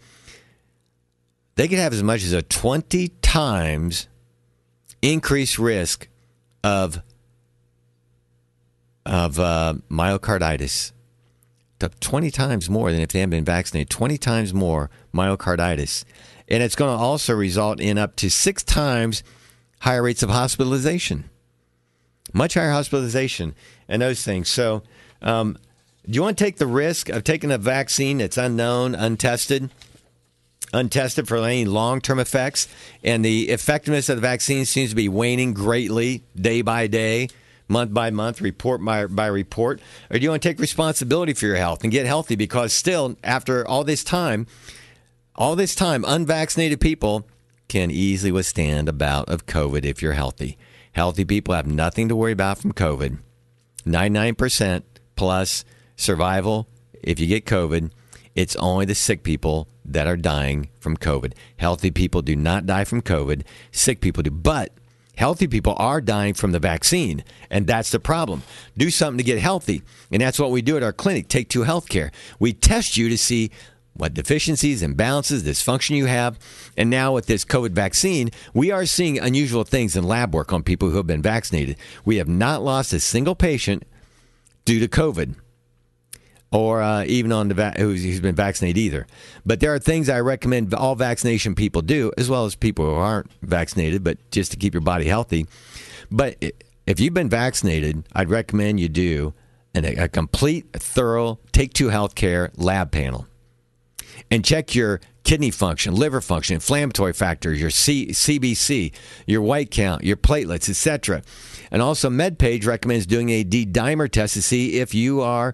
they 1.55 1.67
could 1.67 1.77
have 1.77 1.93
as 1.93 2.03
much 2.03 2.23
as 2.23 2.33
a 2.33 2.41
20 2.41 3.09
times 3.21 4.07
increased 5.01 5.59
risk 5.59 6.07
of 6.63 7.01
of 9.05 9.39
uh, 9.39 9.75
myocarditis. 9.89 10.91
20 11.99 12.31
times 12.31 12.67
more 12.69 12.91
than 12.91 13.01
if 13.01 13.09
they 13.09 13.19
hadn't 13.19 13.29
been 13.29 13.45
vaccinated. 13.45 13.89
20 13.91 14.17
times 14.17 14.53
more 14.53 14.89
myocarditis. 15.13 16.03
And 16.47 16.61
it's 16.61 16.75
going 16.75 16.95
to 16.95 17.03
also 17.03 17.33
result 17.33 17.79
in 17.79 17.97
up 17.97 18.15
to 18.17 18.29
six 18.29 18.63
times 18.63 19.23
higher 19.79 20.03
rates 20.03 20.23
of 20.23 20.29
hospitalization, 20.29 21.29
much 22.33 22.53
higher 22.53 22.71
hospitalization, 22.71 23.55
and 23.87 24.01
those 24.01 24.23
things. 24.23 24.49
So, 24.49 24.83
um, 25.21 25.57
do 26.07 26.15
you 26.15 26.21
want 26.21 26.37
to 26.37 26.43
take 26.43 26.57
the 26.57 26.67
risk 26.67 27.09
of 27.09 27.23
taking 27.23 27.51
a 27.51 27.57
vaccine 27.57 28.19
that's 28.19 28.37
unknown, 28.37 28.93
untested, 28.93 29.71
untested 30.71 31.27
for 31.27 31.37
any 31.37 31.65
long 31.65 31.99
term 31.99 32.19
effects? 32.19 32.67
And 33.03 33.25
the 33.25 33.49
effectiveness 33.49 34.07
of 34.09 34.17
the 34.17 34.21
vaccine 34.21 34.65
seems 34.65 34.91
to 34.91 34.95
be 34.95 35.09
waning 35.09 35.53
greatly 35.53 36.23
day 36.35 36.61
by 36.61 36.85
day, 36.85 37.29
month 37.67 37.91
by 37.91 38.11
month, 38.11 38.39
report 38.39 38.85
by, 38.85 39.07
by 39.07 39.25
report. 39.25 39.81
Or 40.11 40.19
do 40.19 40.23
you 40.23 40.29
want 40.29 40.43
to 40.43 40.49
take 40.49 40.59
responsibility 40.59 41.33
for 41.33 41.47
your 41.47 41.55
health 41.55 41.81
and 41.83 41.91
get 41.91 42.05
healthy? 42.05 42.35
Because 42.35 42.71
still, 42.71 43.17
after 43.23 43.67
all 43.67 43.83
this 43.83 44.03
time, 44.03 44.45
all 45.35 45.55
this 45.55 45.75
time, 45.75 46.05
unvaccinated 46.07 46.79
people 46.79 47.27
can 47.67 47.91
easily 47.91 48.31
withstand 48.31 48.87
a 48.87 48.93
bout 48.93 49.27
of 49.29 49.45
COVID 49.45 49.83
if 49.83 50.01
you're 50.01 50.13
healthy. 50.13 50.57
Healthy 50.93 51.25
people 51.25 51.53
have 51.53 51.67
nothing 51.67 52.07
to 52.07 52.15
worry 52.15 52.31
about 52.31 52.57
from 52.57 52.71
COVID. 52.71 53.19
99% 53.85 54.83
plus 55.15 55.65
survival 55.95 56.67
if 57.01 57.19
you 57.19 57.27
get 57.27 57.45
COVID. 57.45 57.91
It's 58.33 58.55
only 58.57 58.85
the 58.85 58.95
sick 58.95 59.23
people 59.23 59.67
that 59.85 60.07
are 60.07 60.17
dying 60.17 60.69
from 60.79 60.97
COVID. 60.97 61.33
Healthy 61.57 61.91
people 61.91 62.21
do 62.21 62.35
not 62.35 62.65
die 62.65 62.83
from 62.83 63.01
COVID, 63.01 63.43
sick 63.71 64.01
people 64.01 64.23
do. 64.23 64.31
But 64.31 64.71
healthy 65.15 65.47
people 65.47 65.75
are 65.77 66.01
dying 66.01 66.33
from 66.33 66.51
the 66.51 66.59
vaccine, 66.59 67.23
and 67.49 67.67
that's 67.67 67.91
the 67.91 67.99
problem. 67.99 68.43
Do 68.77 68.89
something 68.89 69.17
to 69.17 69.23
get 69.23 69.39
healthy. 69.39 69.83
And 70.11 70.21
that's 70.21 70.39
what 70.39 70.51
we 70.51 70.61
do 70.61 70.75
at 70.75 70.83
our 70.83 70.93
clinic, 70.93 71.27
Take 71.27 71.49
Two 71.49 71.63
Healthcare. 71.63 72.11
We 72.39 72.51
test 72.51 72.97
you 72.97 73.09
to 73.09 73.17
see 73.17 73.51
what 73.95 74.13
deficiencies, 74.13 74.81
imbalances, 74.81 75.41
dysfunction 75.41 75.95
you 75.95 76.05
have. 76.05 76.37
And 76.77 76.89
now 76.89 77.13
with 77.13 77.25
this 77.25 77.45
COVID 77.45 77.71
vaccine, 77.71 78.29
we 78.53 78.71
are 78.71 78.85
seeing 78.85 79.17
unusual 79.17 79.63
things 79.63 79.95
in 79.95 80.03
lab 80.03 80.33
work 80.33 80.51
on 80.51 80.63
people 80.63 80.89
who 80.89 80.97
have 80.97 81.07
been 81.07 81.21
vaccinated. 81.21 81.77
We 82.03 82.17
have 82.17 82.27
not 82.27 82.61
lost 82.61 82.93
a 82.93 82.99
single 82.99 83.35
patient 83.35 83.83
due 84.65 84.79
to 84.79 84.87
COVID 84.87 85.35
or 86.51 86.81
uh, 86.81 87.03
even 87.05 87.31
on 87.31 87.47
the 87.47 87.53
va- 87.53 87.73
who's, 87.77 88.03
who's 88.03 88.19
been 88.19 88.35
vaccinated 88.35 88.77
either. 88.77 89.07
But 89.45 89.59
there 89.59 89.73
are 89.73 89.79
things 89.79 90.09
I 90.09 90.19
recommend 90.19 90.73
all 90.73 90.95
vaccination 90.95 91.55
people 91.55 91.81
do, 91.81 92.11
as 92.17 92.29
well 92.29 92.45
as 92.45 92.55
people 92.55 92.85
who 92.85 92.95
aren't 92.95 93.29
vaccinated, 93.41 94.03
but 94.03 94.17
just 94.31 94.51
to 94.51 94.57
keep 94.57 94.73
your 94.73 94.81
body 94.81 95.05
healthy. 95.05 95.47
But 96.11 96.41
if 96.85 96.99
you've 96.99 97.13
been 97.13 97.29
vaccinated, 97.29 98.07
I'd 98.13 98.29
recommend 98.29 98.79
you 98.79 98.89
do 98.89 99.33
an, 99.73 99.85
a 99.85 100.07
complete, 100.07 100.71
thorough 100.73 101.39
Take 101.51 101.73
Two 101.73 101.87
Healthcare 101.87 102.51
lab 102.57 102.91
panel 102.91 103.27
and 104.31 104.43
check 104.43 104.75
your 104.75 105.01
kidney 105.23 105.51
function, 105.51 105.93
liver 105.93 106.21
function, 106.21 106.55
inflammatory 106.55 107.13
factors, 107.13 107.59
your 107.59 107.69
C- 107.69 108.07
CBC, 108.07 108.93
your 109.25 109.41
white 109.41 109.71
count, 109.71 110.03
your 110.03 110.17
platelets, 110.17 110.69
etc. 110.69 111.23
And 111.71 111.81
also, 111.81 112.09
MedPage 112.09 112.65
recommends 112.65 113.05
doing 113.05 113.29
a 113.29 113.43
D 113.43 113.65
dimer 113.65 114.09
test 114.09 114.35
to 114.35 114.41
see 114.41 114.79
if 114.79 114.93
you 114.93 115.21
are 115.21 115.53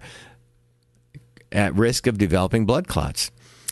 at 1.50 1.74
risk 1.74 2.06
of 2.06 2.18
developing 2.18 2.66
blood 2.66 2.88
clots. 2.88 3.30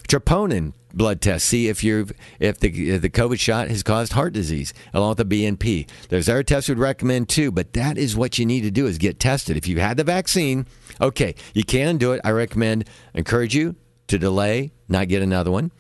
Troponin 0.09 0.73
blood 0.93 1.21
test, 1.21 1.47
see 1.47 1.69
if 1.69 1.85
you 1.85 2.09
if 2.41 2.59
the 2.59 2.91
if 2.91 3.03
the 3.03 3.11
COVID 3.11 3.39
shot 3.39 3.69
has 3.69 3.83
caused 3.83 4.13
heart 4.13 4.33
disease, 4.33 4.75
along 4.93 5.17
with 5.17 5.29
the 5.29 5.45
BNP. 5.45 5.89
There's 6.09 6.29
other 6.29 6.43
tests 6.43 6.69
we'd 6.69 6.79
recommend 6.79 7.29
too, 7.29 7.53
but 7.53 7.75
that 7.75 7.97
is 7.97 8.17
what 8.17 8.39
you 8.39 8.47
need 8.47 8.63
to 8.63 8.71
do 8.71 8.87
is 8.87 8.99
get 8.99 9.21
tested. 9.21 9.57
If 9.57 9.69
you've 9.69 9.79
had 9.79 9.97
the 9.97 10.05
vaccine, 10.05 10.67
okay, 11.01 11.35
you 11.55 11.65
can 11.65 11.97
do 11.97 12.13
it. 12.13 12.21
I 12.25 12.31
recommend, 12.33 12.89
encourage 13.15 13.55
you 13.55 13.77
to 14.11 14.19
delay, 14.19 14.73
not 14.89 15.09
get 15.09 15.23
another 15.23 15.51
one, 15.51 15.73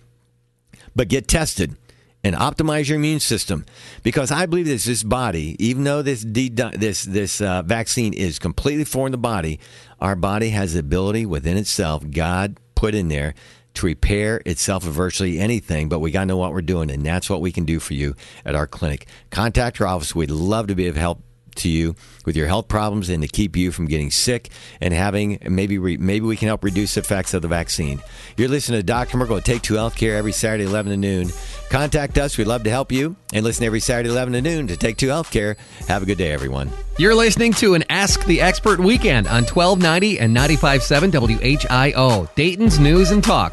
but 0.96 1.08
get 1.08 1.28
tested 1.28 1.76
and 2.22 2.36
optimize 2.36 2.88
your 2.88 2.96
immune 2.96 3.20
system 3.20 3.64
because 4.02 4.30
I 4.30 4.46
believe 4.46 4.66
this 4.66 4.84
this 4.84 5.02
body, 5.02 5.56
even 5.58 5.84
though 5.84 6.02
this 6.02 6.24
this 6.24 7.04
this 7.04 7.40
uh, 7.40 7.62
vaccine 7.62 8.12
is 8.12 8.38
completely 8.38 8.84
foreign 8.84 9.12
to 9.12 9.16
the 9.16 9.22
body, 9.22 9.60
our 10.00 10.16
body 10.16 10.50
has 10.50 10.74
the 10.74 10.80
ability 10.80 11.26
within 11.26 11.56
itself 11.56 12.08
God 12.10 12.58
put 12.74 12.94
in 12.94 13.08
there 13.08 13.34
to 13.74 13.86
repair 13.86 14.42
itself 14.46 14.84
of 14.84 14.92
virtually 14.92 15.38
anything, 15.38 15.88
but 15.88 16.00
we 16.00 16.10
got 16.10 16.20
to 16.20 16.26
know 16.26 16.36
what 16.36 16.52
we're 16.52 16.60
doing, 16.60 16.90
and 16.90 17.06
that's 17.06 17.30
what 17.30 17.40
we 17.40 17.52
can 17.52 17.64
do 17.64 17.78
for 17.78 17.94
you 17.94 18.16
at 18.44 18.54
our 18.54 18.66
clinic. 18.66 19.06
Contact 19.30 19.80
our 19.80 19.86
office. 19.86 20.14
We'd 20.14 20.30
love 20.30 20.66
to 20.66 20.74
be 20.74 20.88
of 20.88 20.96
help 20.96 21.22
to 21.60 21.68
you 21.68 21.94
with 22.24 22.36
your 22.36 22.46
health 22.46 22.68
problems 22.68 23.08
and 23.08 23.22
to 23.22 23.28
keep 23.28 23.56
you 23.56 23.72
from 23.72 23.86
getting 23.86 24.10
sick 24.10 24.50
and 24.80 24.92
having 24.92 25.38
maybe 25.48 25.78
re, 25.78 25.96
maybe 25.96 26.26
we 26.26 26.36
can 26.36 26.48
help 26.48 26.64
reduce 26.64 26.94
the 26.94 27.00
effects 27.00 27.34
of 27.34 27.42
the 27.42 27.48
vaccine. 27.48 28.00
You're 28.36 28.48
listening 28.48 28.80
to 28.80 28.82
Dr. 28.82 29.16
Merkel 29.16 29.38
at 29.38 29.44
Take 29.44 29.62
Two 29.62 29.74
Healthcare 29.74 30.16
every 30.16 30.32
Saturday 30.32 30.64
11 30.64 30.92
to 30.92 30.96
noon. 30.96 31.30
Contact 31.70 32.18
us. 32.18 32.36
We'd 32.36 32.46
love 32.46 32.64
to 32.64 32.70
help 32.70 32.92
you 32.92 33.16
and 33.32 33.44
listen 33.44 33.64
every 33.64 33.80
Saturday 33.80 34.10
11 34.10 34.32
to 34.34 34.42
noon 34.42 34.66
to 34.68 34.76
Take 34.76 34.96
Two 34.96 35.08
Healthcare. 35.08 35.56
Have 35.88 36.02
a 36.02 36.06
good 36.06 36.18
day, 36.18 36.32
everyone. 36.32 36.70
You're 36.98 37.14
listening 37.14 37.52
to 37.54 37.74
an 37.74 37.84
Ask 37.88 38.24
the 38.26 38.40
Expert 38.40 38.80
weekend 38.80 39.26
on 39.26 39.44
1290 39.44 40.18
and 40.18 40.36
95.7 40.36 41.58
WHIO, 41.58 42.34
Dayton's 42.34 42.78
News 42.78 43.10
and 43.10 43.22
Talk. 43.22 43.52